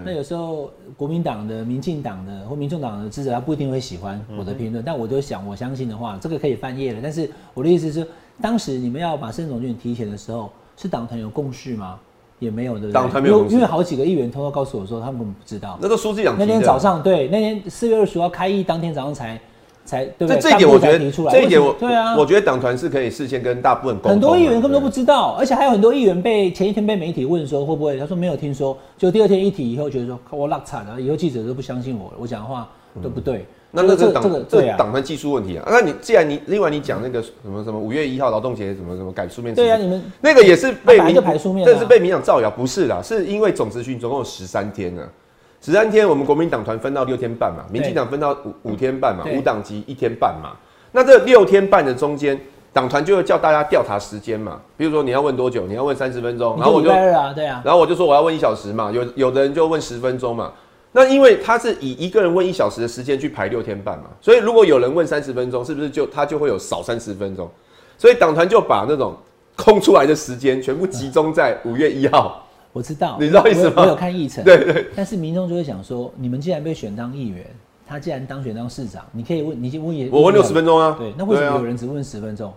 [0.05, 6.99] 那有时候国民党的、民进党的或民众党的支持他不一定会喜欢我的评论，但我就想我相信的话，这个可以翻页了。
[7.01, 8.07] 但是我的意思是，
[8.41, 11.99] 当时你们要把市政总局提前的时候，是党团有共识吗？
[12.39, 12.93] 也没有，对不对？
[12.93, 15.77] 党团没有共识因为因为好几个议员偷偷告诉我说，他们根本不知道。
[15.81, 19.39] 那个书记长那天早上对，那天四月二十号开议当天早上才
[19.87, 20.35] 才对不对？
[20.35, 20.99] 这这一点我觉得
[21.31, 32.67] 这一点我对啊，我觉得党团是可以事先跟大部分沟通很多议员根本都不知道，而且还有很多议员被前一天被媒体问说会不会，他说没有听说，就第二天一提以后觉得说我落惨了，以后记者都不相信我了，我讲的话
[33.01, 33.37] 都不对。
[33.37, 35.67] 嗯那那这个是党这个这个党团技术问题啊。
[35.69, 45.03] 那你既然你另外你讲那个什么什么五月一号劳动节什么什么改书面，对啊，你们那个也是被民本来就排书面啊这是被民党造谣，不是啦，是因为总咨询总共有十三天呢。
[45.61, 50.51] 十三天我们国民党团分到六天半嘛，民进党分到五五天半嘛，五党籍一天半嘛。
[50.91, 52.39] 那这六天半的中间，
[52.71, 57.11] 党团就会叫大家调查时间嘛，比如说你要问多久，你要问三十分钟，然后我就对
[57.45, 60.53] 啊，然后我就说我要问一小时嘛，有有的人就问十分钟嘛。
[60.93, 67.49] 那因为他是以一个人问一小时的时间去排六天半嘛，所以如果有人问三十分钟，是不是就他就会有少三十分钟？
[67.97, 69.15] 所以党团就把那种
[69.55, 72.46] 空出来的时间全部集中在五月一号。
[72.77, 74.85] 我知道，你知道意思吗我有我有看议程，对对。
[74.95, 77.43] 但是民众就会想说，你们既然被选当议员，
[77.87, 80.95] 他既然当选当市长，你可以问，你就问也我问六十分钟啊。
[80.99, 82.53] 对，那为什么有人只问十分钟？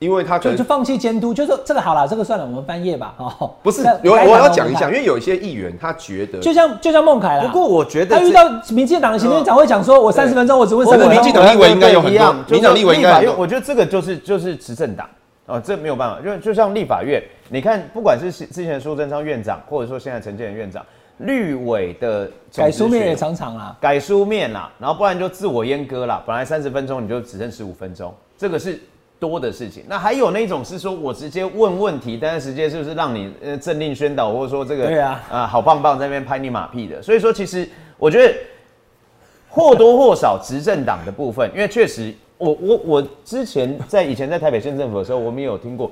[0.00, 3.14] 因为他可能就就放弃监督，就说这个好了，这个算了，我们翻页吧。
[3.18, 11.24] 哦，不是有我要讲一下，因为有一些议员他觉得，就像就像孟凯啦，不过我觉得他遇到民进党的行政长会讲说，我三十分钟我只问我三十分钟。
[11.24, 15.08] 民进党立委应该有很多，民进党立委应该法院，很多我觉得这个就是就是执政党
[15.46, 20.84] 哦，这没有办法，因为就像立法院，你看不管是之前苏贞昌院长，或者说现在陈建仁院长，
[21.18, 28.80] 绿委的改书面也常常啦，改书面啦，然后不然就自我阉割啦，本来三十分钟你就只剩十五分钟，这个是
[29.20, 29.84] 多的事情。
[29.86, 37.02] 那还有那种是说我直接问问题，但是直接是不是让你呃政令宣导，或者说这个对啊啊好棒棒在那边拍你马屁的。
[37.02, 37.68] 所以说其实
[37.98, 38.34] 我觉得
[39.48, 45.90] 或多或少执政党的部分，因为确实我我我之前在以前在台北县政府的时候，我们也有听过，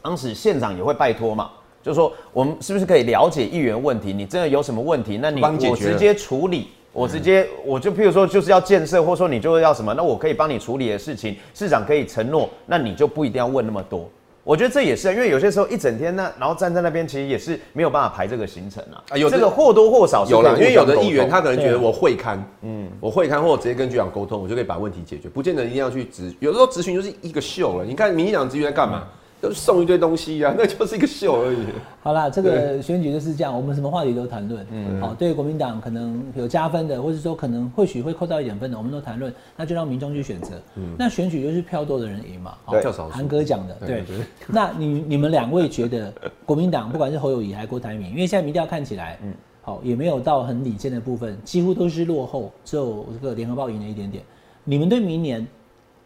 [0.00, 1.50] 当时县长也会拜托嘛。
[1.82, 4.10] 就说我们是不是可以了解议员问题？
[4.12, 14.08] 你真的有什么问题，那你我直接处理，我直接我就譬如说就是要建设，或者说你就是要什么，那我可以帮你处理的事情，市长可以承诺，那你就不一定要问那么多。
[14.44, 19.02] 我觉得这也是，因为有些时候一整天呢，然后站在那边，其实也是没有办法排这个行程啊。
[19.08, 26.30] 啊有的这个或多或少是有啦，因为有的议员他可能觉得我会看，嗯，我会看，或者直接跟局长沟通，我就可以把问题解决，不见得一定要去咨。
[26.40, 27.84] 有的时候咨询就是一个秀了。
[27.86, 29.04] 你看民进党咨询在干嘛？
[29.44, 31.58] 就是送一堆东西啊， 那就是一个秀而已。
[32.02, 34.66] 好啦，这个选举就是这样，我们什么话题都谈论。
[34.70, 40.54] 嗯，好，对国民党可能有加分的，或者说可能或许会扣到一点分的，我们都谈论，那就让民众去选择。
[40.76, 42.54] 嗯那选举就是票多的人赢嘛。
[42.64, 44.16] 好对韩哥讲的，对对。
[44.48, 46.10] 那你你们两位觉得
[46.46, 54.24] 国民党不管是侯友谊还是郭台铭，因为现在民调看起来，嗯，好也没有到很领先的部分，几乎都是落后，只有这个联合报赢了一点点。
[54.64, 55.46] 你们对明年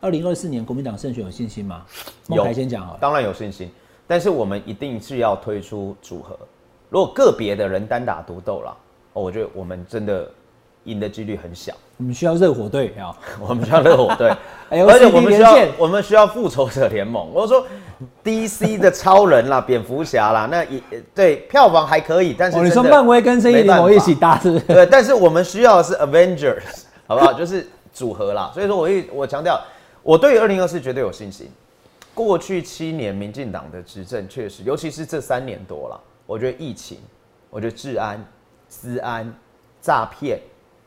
[0.00, 1.82] 二零二四年国民党胜选有信心吗？
[2.28, 2.98] 孟有凯先讲好了。
[3.00, 3.70] 当然有信心，
[4.06, 6.38] 但是我们一定是要推出组合。
[6.88, 8.74] 如果个别的人单打独斗啦，
[9.14, 10.30] 哦，我觉得我们真的
[10.84, 11.72] 赢的几率很小。
[11.98, 13.14] 我们需要热火队啊。
[13.46, 14.30] 我们需要热火队，
[14.70, 17.28] 而且我们需要我们需要复仇者联盟。
[17.34, 17.66] 我说
[18.22, 20.80] DC 的超人啦、蝙蝠侠啦，那也
[21.12, 24.40] 对票房还可以，但是哦，你说漫威跟正义联盟一起搭？
[24.68, 26.62] 对，但是我们需要的是 Avengers，
[27.08, 27.32] 好不好？
[27.32, 28.50] 就是组合啦。
[28.54, 29.60] 所以说我一我强调，
[30.08, 31.50] 我对于二零二四绝对有信心。
[32.14, 36.96] 过去七年民进党的执政确实，尤其是这三年多了，我觉得疫情，
[37.50, 38.24] 我觉得治安、
[38.70, 39.30] 私安、
[39.82, 40.40] 诈骗，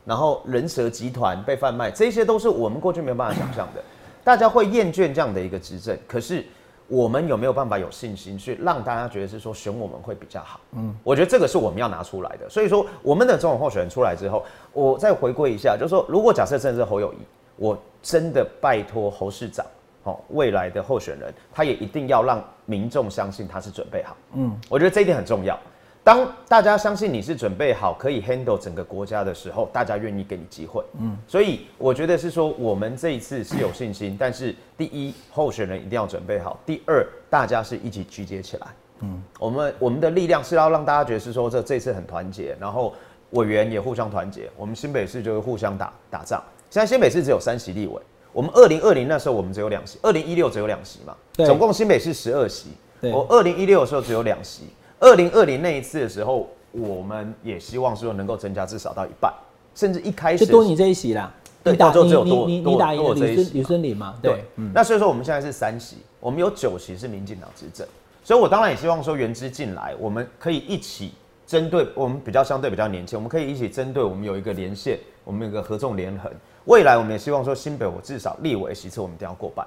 [0.04, 3.84] 然后人蛇集团被贩卖，这些都是我们过去没有办法想象的。
[4.24, 6.44] 大家会厌倦这样的一个执政，可是
[6.88, 10.58] 我们有没有办法有信心去让大家觉得是说选我们会比较好？
[10.72, 12.50] 嗯，我觉得这个是我们要拿出来的。
[12.50, 17.18] 所以说，我们的总统候选人出来之后，我再回归一下，就是说，如果假设真的是侯友谊，
[17.54, 19.64] 我真的拜托侯市长，
[20.02, 24.16] 哦，未来的候选人，他也一定要让民众相信他是准备好。
[24.34, 25.58] 嗯，我觉得这一点很重要。
[26.04, 30.82] 当大家相信你是准备好可以 handle 整个国家的时候，大家愿意给你机会。
[30.98, 38.66] 嗯，所以我觉得是说，我们这一次是有信心，但是第一，候选人一定要准备好；第二，大家是一起集结起来。
[38.98, 42.92] 嗯，我们我们的力量是要让大家觉得是说这这次很团结，然后
[43.30, 46.42] 委员也互相团结，我们新北市就会互相打打仗。
[46.72, 48.00] 现在新北市只有三席立委，
[48.32, 52.68] 我们二零二零那时候我们只有两席，二零一六只有两席嘛，对总共新北市十二席，
[53.02, 54.62] 我二零一六的时候只有两席，
[54.98, 59.30] 二零二零那一次的时候，我们也希望说能够增加至少到一半，
[59.74, 61.30] 甚至一开始就多你这一席啦。
[61.62, 64.14] 对到最后只有多多多我这一席嘛吕孙吕孙林嘛？
[64.22, 64.42] 对
[64.72, 67.86] 那所以说我们现在是三席，我们有九席是民进党执政，
[68.24, 71.12] 所以我当然也希望说原之进来，我们可以一起
[71.46, 76.32] 针对我们比较相对比较年轻，我们可以一起针对我们有一个连线，我们有一个合纵连横。
[76.64, 79.66] 未来我们也希望说新北我至少立委席次我们一定要过半，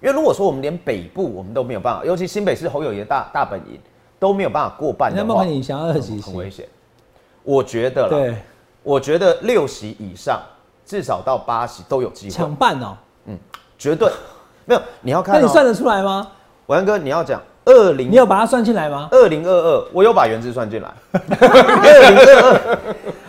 [0.00, 3.78] 因为如果说我们连北部我们都没有办法，尤其新北市侯友谊的大大本营
[4.18, 6.36] 都没有办法过半的话那么，你想要二几席很？
[6.36, 6.66] 危险。
[7.42, 8.36] 我觉得啦，对，
[8.82, 10.40] 我觉得六席以上，
[10.84, 12.96] 至少到八席都有机会抢，半哦。
[13.26, 13.38] 嗯
[13.76, 14.10] 绝对
[14.64, 14.82] 没有。
[15.00, 16.26] 你要看、哦，那你算得出来吗？
[16.66, 19.08] 文安哥，你要讲二零你有把它算进来吗？
[19.10, 20.88] 二零二二，我有把原资算进来。
[21.12, 22.78] 二零二二，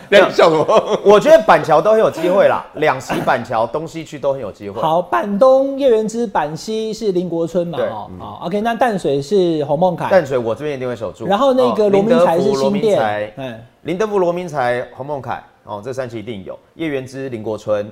[0.10, 0.64] 两笑什么？
[1.04, 4.80] 我觉得板桥都很有机会啦，两席板桥东西区都很有机会。
[4.80, 7.78] 好，板东叶元之，板西是林国春嘛？
[7.78, 11.26] 对哦，好，OK，那淡水是洪孟凯，淡水我这边一定会守住。
[11.26, 16.58] 然后那个哦罗明才是新店，嗯，林德福、罗明才、洪孟凯，哦，这三期一定有。
[16.74, 17.90] 叶元之、林国春，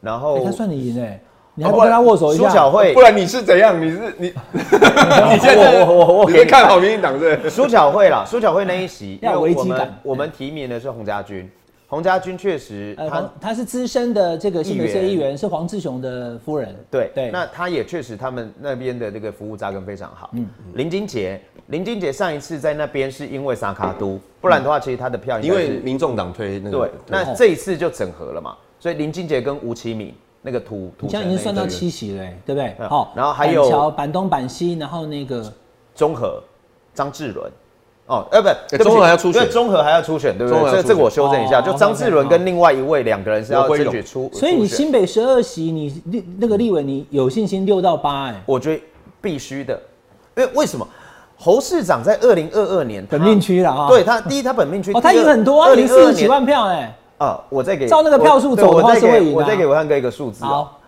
[0.00, 1.20] 然后欸他算你赢哎，
[1.56, 2.48] 你还不跟他握手一下？
[2.48, 3.80] 苏巧慧不，然你是怎样？
[3.80, 7.48] 你是你， 你现在我我我我你是看好民进党是？
[7.48, 11.48] 苏巧慧啦，苏巧慧那一席，要有因为我们危机感我们提名的是洪家军，
[11.86, 16.74] 洪家军确实呃，他黄他是资深的这个新北市议员，是黄志雄的夫人。
[16.90, 20.30] 对对那他也确实他们那边的这个服务扎根非常好。
[20.32, 30.12] 嗯，林金杰，林金杰上一次在那边是因为萨卡都，不然的话其实他的票因为民众党推那个，对，那这一次就整合了嘛，所以林金杰跟吴其敏
[30.46, 32.76] 那个土土你这样已经算到七席了欸，对不对？
[32.78, 35.50] 嗯好，然后还有板桥、板东、板西，然后那个
[35.94, 36.42] 中和
[36.92, 37.50] 张志伦。
[38.06, 40.60] 哦，哎，不，对不起中和还要初选对中和还要初选，对不对？
[40.60, 48.82] 中和还要初选这这个我修正一下，哦就张志伦跟另外一位两个人是要罗辉荣争取出，所以你新北十二席，你立那个立委你有信心六到八哎，我觉得
[49.22, 49.80] 必须的，
[50.36, 50.86] 因为为什么？
[51.36, 53.88] 侯市长在二零二二年本命区了啊。
[53.88, 56.94] 对他第一他本命区 哦，他赢很多啊，赢四十几万票哎。
[57.18, 57.42] 啊！
[57.48, 60.48] 我再给照那个票数走的话对我再给是会赢我再给伟汉哥一个数字哦。
[60.48, 60.80] 好，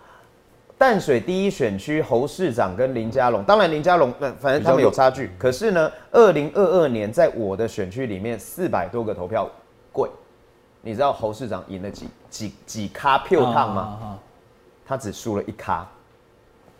[0.77, 9.49] 淡水第一选区侯市长跟林佳龙，当然林佳龙那反正他们有差距，可是呢，二零二二年在我的选区里面四百多个投票
[9.91, 10.09] 贵，
[10.81, 14.19] 你知道侯市长赢了几几几咖票烫吗？
[14.85, 15.85] 他只输了一咖，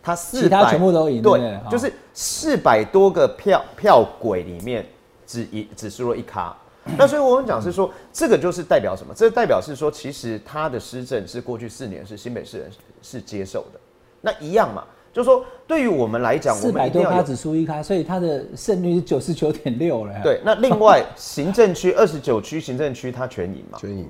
[0.02, 4.86] 他四其他全部都赢对就是四百多个票票轨里面
[5.26, 6.54] 只赢只输了一咖。
[6.96, 9.12] 那所以我们讲是说，这个就是代表什么？
[9.14, 12.70] 这代表是说，其实他的施政是过去四年是新北市人
[13.02, 13.78] 是接受的。
[14.20, 20.40] 那一样嘛，就是说对于我们来讲，我四百多咖们一定要有只输一咖，所以他的胜率是九十九点六了。，对。
[20.44, 24.08] 那另外行政区二十九区行政区它全赢嘛，全赢。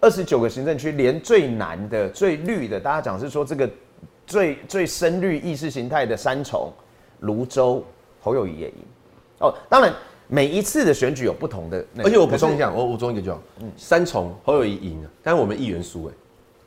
[0.00, 3.68] 二十九个行政区，连最难的、最绿的，大家讲是说这个
[4.24, 6.72] 最最深绿意识形态的三重，
[7.18, 7.84] 泸州
[8.20, 8.74] 侯友谊也赢。
[9.40, 9.92] 哦，当然
[10.30, 13.40] 每一次的选举有不同的那个，而且我补充一，下，我补充一个就好。
[13.76, 16.12] 三重侯友谊赢了，但是我们议员输哎。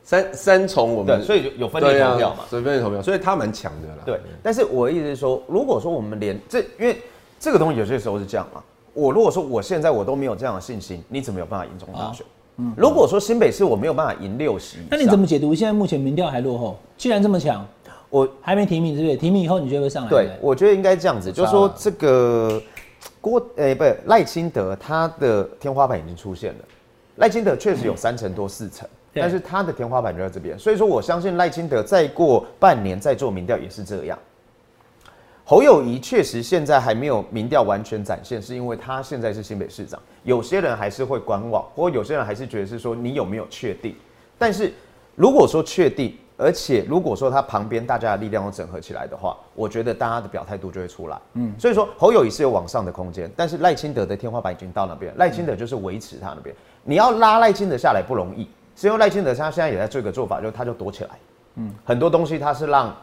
[0.03, 2.43] 三三重我们对，所以有分裂投票嘛。
[2.49, 4.03] 所以分裂投票，所以他蛮强的啦。
[4.05, 7.01] 对，但是我的意思是说，如果说我们连这，因为
[7.39, 8.61] 这个东西有些时候是这样嘛。
[8.93, 12.25] 我如果说我现在我都没有这样的信心，你怎么有办法赢中大选？
[12.75, 16.77] 如果说新北市我没有办法赢六席，那你怎么解读现在目前民调还落后？
[16.97, 17.65] 既然这么强，
[18.09, 19.15] 我还没提名，是不是？
[19.15, 20.09] 提名以后你觉得会上来？
[20.09, 22.61] 对，我觉得应该这样子，就是说这个
[23.23, 26.59] 郭诶、不是赖清德他的天花板已经出现了。
[27.15, 34.19] 赖清德确实有三成多四成，对但是他的天花板就在这边，所以说我相信赖清德再过半年再做民调也是这样。
[35.45, 43.95] 侯友谊确实现在还没有民调完全展现，是因为他现在是新北市长，有些人还是会观望，或有些人还是觉得是说你有没有确定。
[44.37, 44.73] 但是
[45.15, 51.17] 如果说确定，而且如果说他旁边大家的力量都整合起来的话，我觉得大家的表态度就会出来。
[51.35, 56.53] 嗯，所以说侯友谊是有往上的空间，但是赖清德的天花板已经到那边，赖清德就是维持他那边。
[56.83, 61.11] 你要拉赖清德下来不容易，是因为赖清德他现在也在做一个做法，就是他就躲起来。
[61.55, 62.93] 嗯，很多东西他是让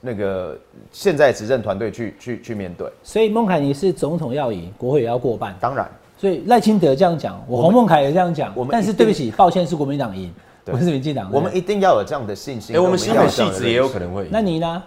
[0.00, 0.58] 那个
[0.90, 2.86] 现在执政团队去去去面对。
[3.02, 5.56] 所以孟凯你是总统要赢，国会也要过半。
[5.58, 10.30] 当然，所以赖清德这样讲，我洪孟凯也这样讲但是对不起，抱歉是国民党赢，
[10.64, 11.30] 对不是民进党。
[11.32, 12.76] 我们一定要有这样的信心。
[12.76, 14.28] 哎，我们新北戏子也有可能会赢。
[14.30, 14.82] 那你呢？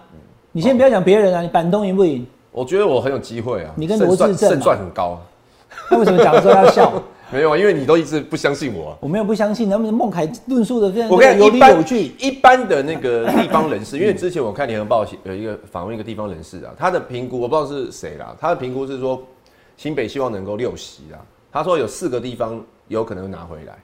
[0.52, 2.26] 你先不要讲别人啊，你板东赢不赢？
[2.50, 3.72] 我觉得我很有机会啊。
[3.76, 5.20] 你跟罗志正胜算很高啊。
[5.90, 6.92] 那为什么讲的时候要笑？
[7.30, 8.96] 没有啊，因为你都一直不相信我啊。
[9.00, 12.14] 我没有不相信，他们孟凯论述的非常我跟你一般理有据。
[12.20, 19.20] 一般的那个地方人士，因为之前我看联合报有一个访问一个地方人士啊，他的评估我不知道是谁啦，他的评估是说
[19.76, 21.18] 新北希望能够六席啦，
[21.52, 23.76] 他说有四个地方有可能拿回来，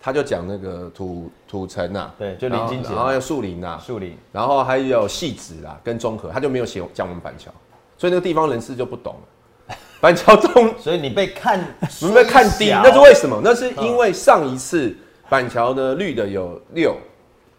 [0.00, 4.16] 他就讲那个土土城啊，对就林金杰然后还有树林啊，树林。
[4.32, 7.50] 然后还有戏子啦跟中和，他就没有写讲我们板桥，
[7.98, 9.76] 所以那个地方人士就不懂了。
[10.00, 11.60] 板桥中 所以你被看，
[12.00, 13.40] 你们被看低，小那是为什么？
[13.44, 14.96] 那是因为上一次
[15.28, 16.96] 板桥的绿的有六，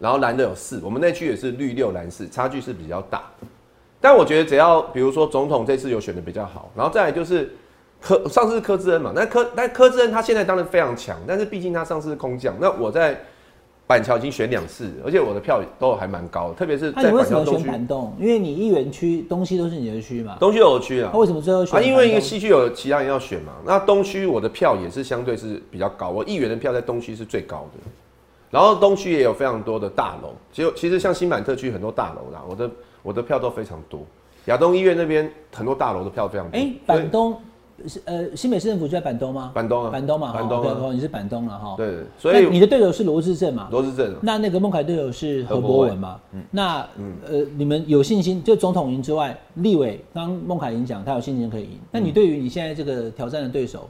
[0.00, 3.22] 然后蓝的有四，我们那区也是绿六蓝四，差距是比较大。
[4.00, 7.54] 但我觉得只要比如说总统这次有选的比较好，然后再来就是
[8.02, 13.18] 柯上次是柯志恩嘛，那柯但柯志恩他现在当然非常强，但是毕竟他上次是空降，那我在
[13.86, 18.12] 板桥已经选两次，而且我的票都还蛮高的，特别是那在板桥东区板东？
[18.18, 20.36] 因为你议员区东西都是你的区嘛。
[20.40, 21.18] 东区有区啊那。
[21.18, 27.80] 为什么最后选啊，因为一个西区有其他人要选嘛，那东区我的票也是相对是比较高，我议员的票在东区是最高的，
[28.50, 32.70] 然后东区也有非常多的大楼，其实其实像新版特区很多大楼啦，我的
[33.02, 34.00] 我的票都非常多，
[34.46, 37.38] 亚东医院那边很多大楼的票非常多，哎，板东
[37.86, 39.50] 是呃新北市政府就在板东吗？
[39.54, 41.74] 板东啊板东嘛，板东啊哦，你是板东了哈。
[41.76, 43.68] 对，所以你的对手是罗志正嘛？
[43.70, 46.20] 罗志正那那个孟凯队友是何何博文嘛？
[46.50, 46.80] 那
[47.28, 48.42] 呃，你们有信心？
[48.42, 51.78] 就总统赢之外，立委刚刚孟凯赢讲，他有信心可以赢。
[51.90, 53.88] 那你对于你现在这个挑战的对手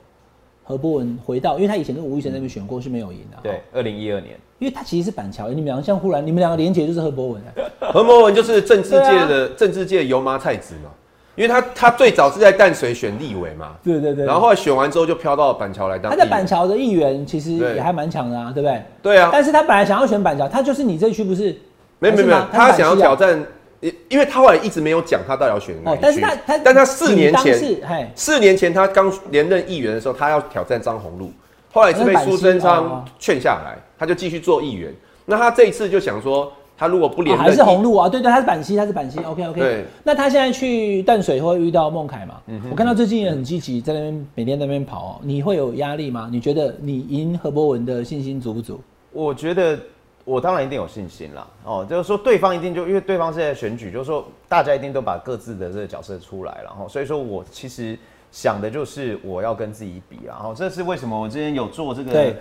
[0.65, 7.43] 何博文回到，因为他以前跟吴玉成那边选过是没有赢的，对，，二零一二年，因为他其实是板桥，你们两个像忽然，你们两个连结就是何博文，
[7.81, 10.91] 何博文就是政治界对的、政治界油麻菜籽嘛，
[11.35, 14.27] 因为他他最早是在淡水选立委嘛，对对对。
[14.27, 16.17] 然后后来选完之后就飘到板桥来当他。
[16.17, 18.83] 在板桥的议员其实对也还蛮强的啊，对不对？
[19.03, 21.57] 对啊，但是他本来想要选板桥，他就是你这区不是？
[21.99, 23.17] 没有没有没有还是吗，他想要挑。
[23.17, 23.43] 战，
[23.81, 31.33] 因因为他后来一直没有讲他到底要选哪哦一，区但是他他但他四年前是嘿，四年前他刚连任议员的时候，他要挑战张宏禄，
[31.73, 34.93] 后来是被苏贞哦昌劝下来，他就继续做议员。
[35.25, 38.09] 那他这一次就想说，他如果不连还是红路啊？
[38.09, 39.19] 对对，他是板溪，他是板溪。
[39.21, 39.61] OK OK。
[39.61, 42.41] 对，那他现在去淡水会遇到孟凯嘛？
[42.71, 45.21] 我看到最近也很积极，在那边每天在那边跑哦。
[45.23, 46.29] 你会有压力吗？
[46.33, 48.81] 你觉得你赢何博文的信心足不足？
[49.13, 49.79] 我觉得
[50.25, 51.47] 我当然一定有信心啦。
[51.65, 57.99] 哦，就是说对方一定就因为对方是在选举，就是说大家一定都把各自的这个角色出来了，然后所以说我其实
[58.31, 60.35] 想的就是我要跟自己比啦。
[60.39, 62.37] 然后这是为什么我之前有做这个对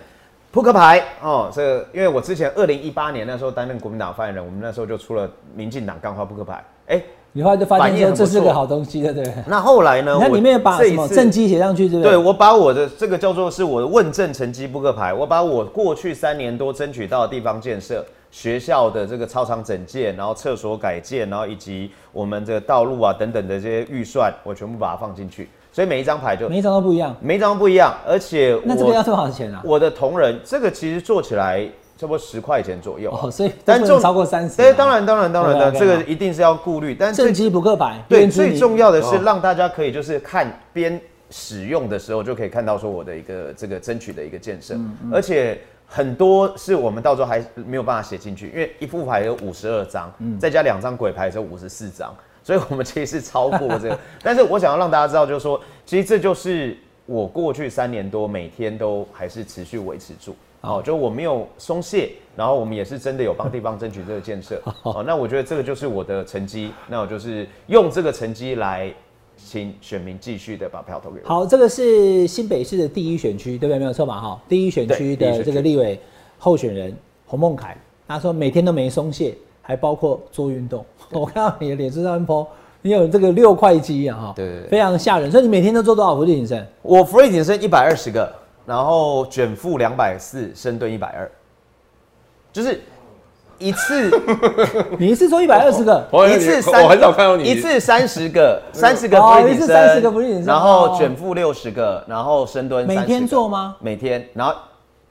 [0.52, 9.34] 扑克牌哦，这个因为我之前二零一八年那时候担任国民党发言人，我们那时候就出了民进党钢花扑克牌，哎、你后来就发现说这是个好东西，对不对？
[9.48, 10.14] 那后来呢？
[10.16, 12.18] 你看我里面把什么政绩写上去，对不对，对？
[12.18, 27.16] 我把我的这个叫做是我的问政成绩扑克牌，我把我过去三年多争取到的地方建设、学校的这个操场整建，然后厕所改建，然后以及我们这个道路啊等等的这些预算，我全部把它放进去，所以每一张牌就每一张都不一样。
[27.22, 29.62] 每一张不一样，而且那这个要我多少钱啊？
[29.64, 31.66] 我的同仁这个其实做起来
[31.98, 34.58] 差不多十块钱左右，哦，所以但重超过三十。
[34.58, 39.22] 对，当然当然当然这个一定是要顾虑，但最正机不克牌，对，最重要的是哦。
[39.24, 41.00] 让大家可以就是看边
[41.30, 44.76] 使用的时候就可以看到说我的一个这个争取的一个建设，
[45.14, 52.14] 而且很多是我们到时候还没有办法写进去，因为一副牌有五十二张，再加两张鬼牌只有五十四张，
[52.44, 54.00] 所以我们其实是超过这个。
[54.22, 60.36] 但是我想要让大家知道，就是说，其实这就是我过去三年多每天都还是持续维持住。
[60.62, 64.62] 哦，就我没有松懈，然后我们也是真的有帮地方争取这个建设。
[64.84, 68.94] 哦，那我觉得这个就是我的成绩，那我就是用这个成绩来
[69.36, 71.28] 请选民继续的把票投给我。
[71.28, 73.80] 好，这个是新北市的第一选区，对不对？
[73.80, 74.20] 没有错吧？
[74.20, 76.00] 哈，第一选区的这个立委
[76.38, 77.76] 候选人洪孟凯，
[78.08, 79.36] 他说每天都没松懈，
[79.72, 80.86] 还包括做运动。
[81.12, 82.46] 我看到你的脸书上面 po，
[82.82, 84.68] 你有这个六块肌啊，哈，对对对。
[84.68, 85.32] 非常吓人。
[85.32, 86.14] 所以你每天都做多少？
[86.14, 86.68] 伏地挺身？
[86.82, 88.30] 我俯卧撑一百二十个，
[88.66, 91.32] 然后卷腹两百四，深蹲一百二，
[92.52, 92.82] 就是
[93.58, 94.12] 一次
[95.00, 100.96] 你一次做一百二十个， 我一次三，我很少看到你一次三十个，三十个哦俯卧一次三十个俯卧撑然后哦。
[100.98, 103.78] 卷腹六十个，然后深蹲每天做吗？
[103.80, 104.54] 每天，然后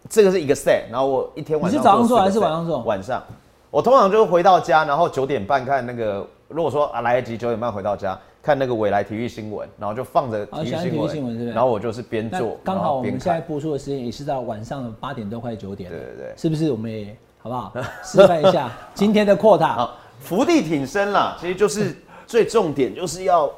[0.08, 2.78] 这个是一个 set，然后我一天晚上你是早上做还是晚上做？
[2.80, 3.22] 晚上，
[3.70, 16.72] 我通常就回到家，然后九点半看那个，如果说啊来得及九点半回到家看那个未来体育新闻，然后就放着体育新闻，新闻然后我就是边做，刚好我们现在播出的时间也是到晚上的八点多快九点，对对对是不是？
[16.72, 19.74] 我们也好不好 示范一下 今天的扩塔？
[19.74, 21.94] 好，伏地挺身啦，其实就是
[22.26, 23.50] 最重点就是要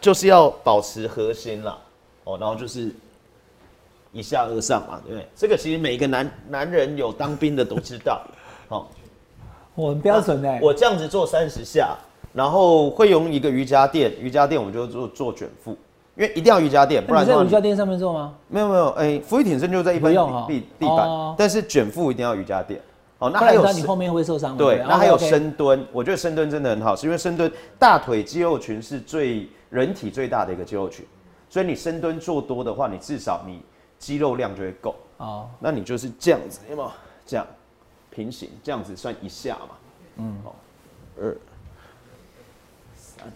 [0.00, 1.76] 就是要保持核心啦，
[2.24, 2.90] 哦，然后就是
[4.12, 5.28] 一下而上嘛，对不对？
[5.36, 8.22] 这个其实每一个男男人有当兵的都知道，
[8.68, 8.86] 哦，
[9.78, 11.96] 我很标准哎，我这样子做三十下，
[12.32, 15.70] 然后会用一个瑜伽垫，瑜伽垫我们就做做卷腹，
[16.16, 18.34] 因为一定要瑜伽垫，不然在瑜伽垫上面做吗？
[18.48, 20.12] 没有没有，哎、俯卧挺身就在一般
[20.48, 22.80] 地地板，哦但是卷腹一定要瑜伽垫。
[23.20, 24.58] 哦，那不还有你后面会受伤嘛。
[24.58, 27.48] 对，那还有深蹲，我觉得深蹲真的很好，是因为深蹲
[27.78, 31.06] 大腿肌肉群是最人体最大的一个肌肉群，
[31.48, 33.62] 所以你深蹲做多的话，你至少你
[33.96, 34.96] 肌肉量就会够。
[35.18, 36.90] 哦，那你就是这样子，有没有？
[37.24, 37.46] 这样
[38.18, 39.76] 平行，这样子算一下嘛？
[40.16, 40.56] 嗯，好，
[41.20, 41.36] 二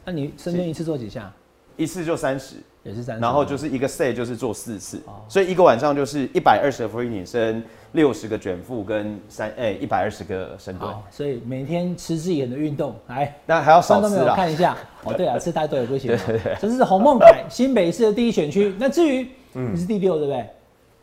[0.05, 1.33] 那你深蹲一次做几下？
[1.77, 7.63] 一次就三十，也是三十，然后就是一个 set 就是做四次，哦所以一个晚上就是一百二十个俯卧挺身，
[7.93, 14.35] 六十个卷腹跟三哎一百二十个深蹲，所以每天持之以恒的运动，来，那还要少吃啦。
[14.35, 14.77] 看一下。
[15.05, 16.17] 哦，对啊， 吃太多也不行。
[16.61, 18.75] 这是洪孟凯，新北市的第一选区。
[18.79, 20.47] 那至于嗯你是第六，对不对？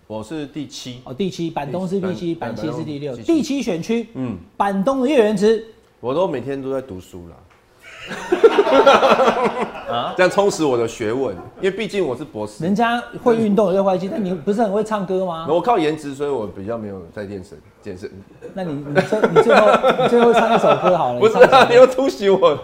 [0.10, 5.64] 我是第七，哦，第七，板东是第七，板板西是第六，第七选区，嗯，板东的叶元池，
[5.99, 7.36] 我都每天都在读书啦。
[10.18, 12.64] 这样充实我的学问，因为毕竟我是博士。
[12.64, 15.45] 人家会运动有六块肌，但你不是很会唱歌吗？
[15.47, 18.12] 我靠颜值，所以我比较没有在健身健身。
[18.55, 19.68] 那你你最你最后
[20.01, 22.57] 你最后唱一首歌好了， 不是啊你又突袭我。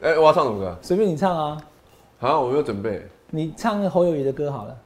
[0.00, 0.78] 哎，我要唱什么歌？
[0.80, 1.60] 随便你唱啊。
[2.20, 3.04] 好，我没有准备。
[3.30, 4.76] 你唱侯友谊的歌好了。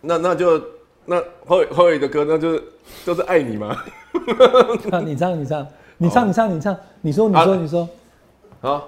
[0.00, 0.62] 那那就
[1.06, 2.64] 那后后尾的歌，那就是
[3.04, 3.68] 就是爱你吗。
[4.90, 5.66] 啊你唱，你唱，
[5.98, 7.88] 你唱，你唱，你唱，你说，你说，啊你说，
[8.60, 8.82] 啊，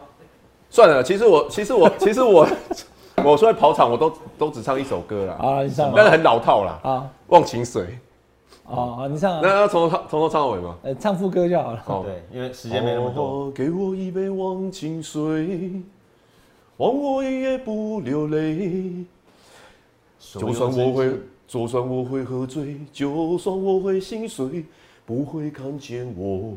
[0.69, 2.47] 算了，其实我其实我其实我
[3.25, 6.91] 我出来跑场，我都都只唱一首歌啦，啊，你唱但是很老套啦，啊，
[7.33, 7.83] 《忘情水》。
[8.71, 10.77] 哦，好你唱那啊，要从头唱从头唱到尾吗？
[10.83, 11.83] 呃，唱副歌就好了。
[11.87, 13.25] 哦对，因为时间没那么多。
[13.25, 15.73] 哦给我一杯忘情水，
[16.77, 19.05] 忘我一夜不流泪。
[20.21, 21.11] 就算我会，
[21.49, 24.67] 就算我会喝醉，就算我会心碎，
[25.07, 26.53] 不会看见我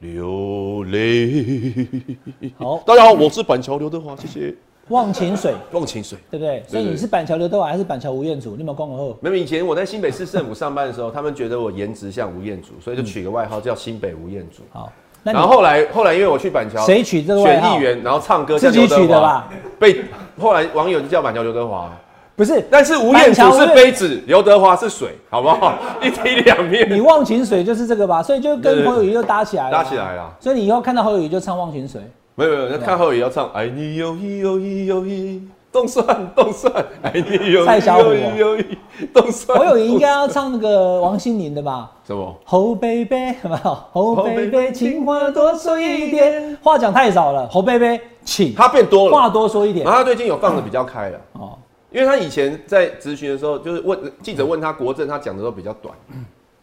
[0.00, 1.86] 流泪。
[2.58, 4.54] 好，大家好，我是板桥刘德华，谢谢。
[4.88, 6.18] 忘情水，忘情水。
[6.30, 6.62] 对不对？
[6.68, 8.50] 所以你是板桥刘德华还是板桥吴彦祖？
[8.50, 9.16] 你有没有光后？
[9.22, 14.62] 没有，以前我在新北市政府上班的时候，他们觉得我颜值像吴彦祖，所以就取个外号叫新北吴彦祖。
[14.70, 19.48] 好，那然后你后来后来因为我去板桥，谁取这个外号选议员，然后唱歌自己取的吧？
[19.78, 20.04] 被
[20.38, 21.90] 后来网友就叫板桥刘德华，
[22.38, 25.74] 不是，但是吴彦祖是杯子，刘德华是水，好不好？
[26.00, 27.00] 一体两你。
[27.00, 28.22] 忘情水就是这个吧？
[28.22, 30.30] 所以就跟侯友谊就搭起来了，搭起来了。
[30.38, 32.00] 所以你以后看到侯友谊就唱忘情水。
[32.36, 36.72] 没有没有，那看后也要唱，爱你有意有意有意，动算动算，
[37.02, 38.78] 爱你有意蔡小虎哦有意有意，
[39.12, 39.58] 动算。
[39.58, 41.90] 侯友谊应该要唱那个王心凌的吧？
[42.06, 42.32] 什么？
[42.44, 43.78] 侯贝贝，有没有？
[43.90, 47.48] 侯贝贝，贝贝情话多说一点，话讲太少了。
[47.48, 49.92] 侯贝贝，请他变多了，话多说一点然。
[49.92, 51.18] 后他最近有放的比较开了。
[51.32, 51.58] 哦，
[51.90, 55.94] 因为他以前在咨询的时候，就是问记者问他国政，他讲的都比较短，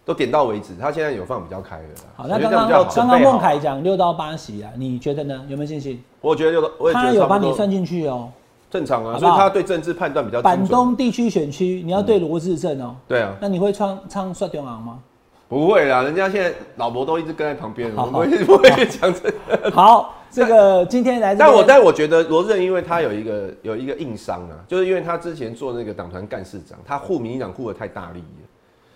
[0.06, 0.74] 都点到为止。
[0.80, 5.44] 他现在有放比较开的啦，好，那刚刚刚刚孟凯讲六到八席啊，你觉得呢？
[5.48, 6.04] 有没有信心？
[6.22, 8.30] 我觉得有，我也觉他有得差不多把你算进去哦。
[8.70, 10.64] 正常啊，好好所以他对政治判断比较板。
[10.68, 12.96] 东地区选区，你要对罗志正哦。
[13.08, 15.00] 对啊，那你会唱唱帅中昂吗？
[15.48, 19.72] 不会啦，人家现在老婆都一直跟在旁边，好我不会不会讲这个。
[19.72, 28.26] 好，这个今天来，但我但我觉得罗志正，因为他有一个有一个硬伤啊，就是因为他之前做那个党团干事长，他护民进党护的太大力了。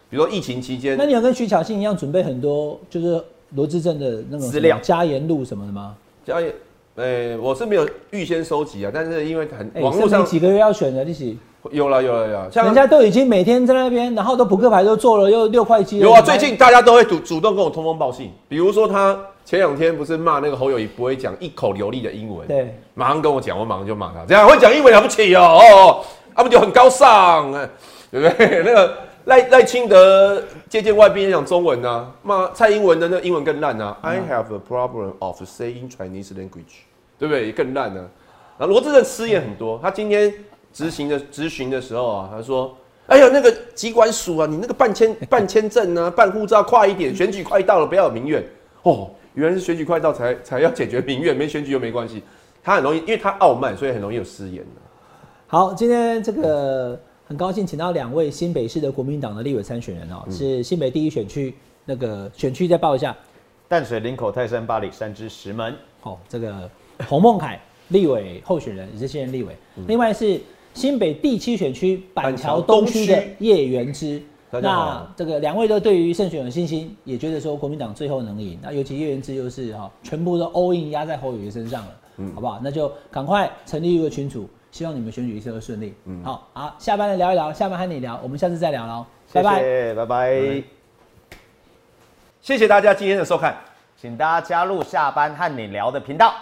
[0.10, 3.24] 比如说疫情期间那，你有跟徐巧芯一样准备很多就是
[3.56, 5.96] 罗志正的那种资料加言录什么的吗？
[6.26, 6.54] 家也，
[7.00, 11.40] 呃，我是没有预先收集啊，但是因为很哎网络上几个月要选的，利息，
[11.72, 16.06] 有了有了有了，像人家都已经每天在那边，然后都扑克牌都做了，又六块鸡了。
[16.06, 27.70] 有啊，最近大家都会主主动跟我通风报信，比如说他前两天不是骂那个侯友谊不会讲一口流利的英文，对马上跟我讲，我马上就骂他，这样会讲英文了不起哦，哦，啊不就很高尚，哎
[28.12, 28.64] 对不对？
[28.66, 36.89] 那个赖赖清德接见外宾也讲中文啊，骂蔡英文的那个英文更烂啊、i have a problem of saying Chinese language，
[37.20, 37.46] 对不对？
[37.46, 38.10] 也更烂啊。
[38.58, 40.34] 然后罗志正吃也很多，他今天
[40.74, 42.76] 执行的执行的时候啊，他说。
[43.10, 48.46] 哎呀，那个机关署啊，你那个办签 办签证啊，办护照快一点，选举快到了，不要有民怨。
[48.84, 52.22] 哦，原来是选举快到才才要解决民怨，没选举又没关系。
[52.64, 54.82] 他很容易，因为他傲慢，所以很容易有失言的。
[55.48, 61.56] 好，今天这个很高兴请到两位新北市的国民党的立委参选人哦，是新北第一选区
[61.86, 63.18] 那个选区再报一下。
[63.68, 66.70] 淡水林口泰山八里山之石门，哦，这个
[67.08, 69.56] 洪孟凯立委候选人也是现任立委，
[69.88, 70.40] 另外是
[70.74, 74.22] 新北第七选区板桥东区的叶元之。
[74.52, 78.58] 那这个两位都对于胜选有信心，也觉得说国民党最后能赢。
[78.64, 81.92] 那尤其叶元之又是哈、全部都 all in 压在侯友宜身上了，
[82.34, 82.60] 好不好？
[82.64, 85.94] 那就赶快成立一个群组，希望你们选举一切都顺利。
[86.06, 89.60] 嗯好，好，下班了聊一聊，下班和你聊，我们下次再聊喽，拜拜。
[89.60, 90.64] 谢谢，拜拜。
[92.42, 93.56] 谢谢大家今天的收看。
[94.02, 96.34] 请大家加入下班和你聊的频道。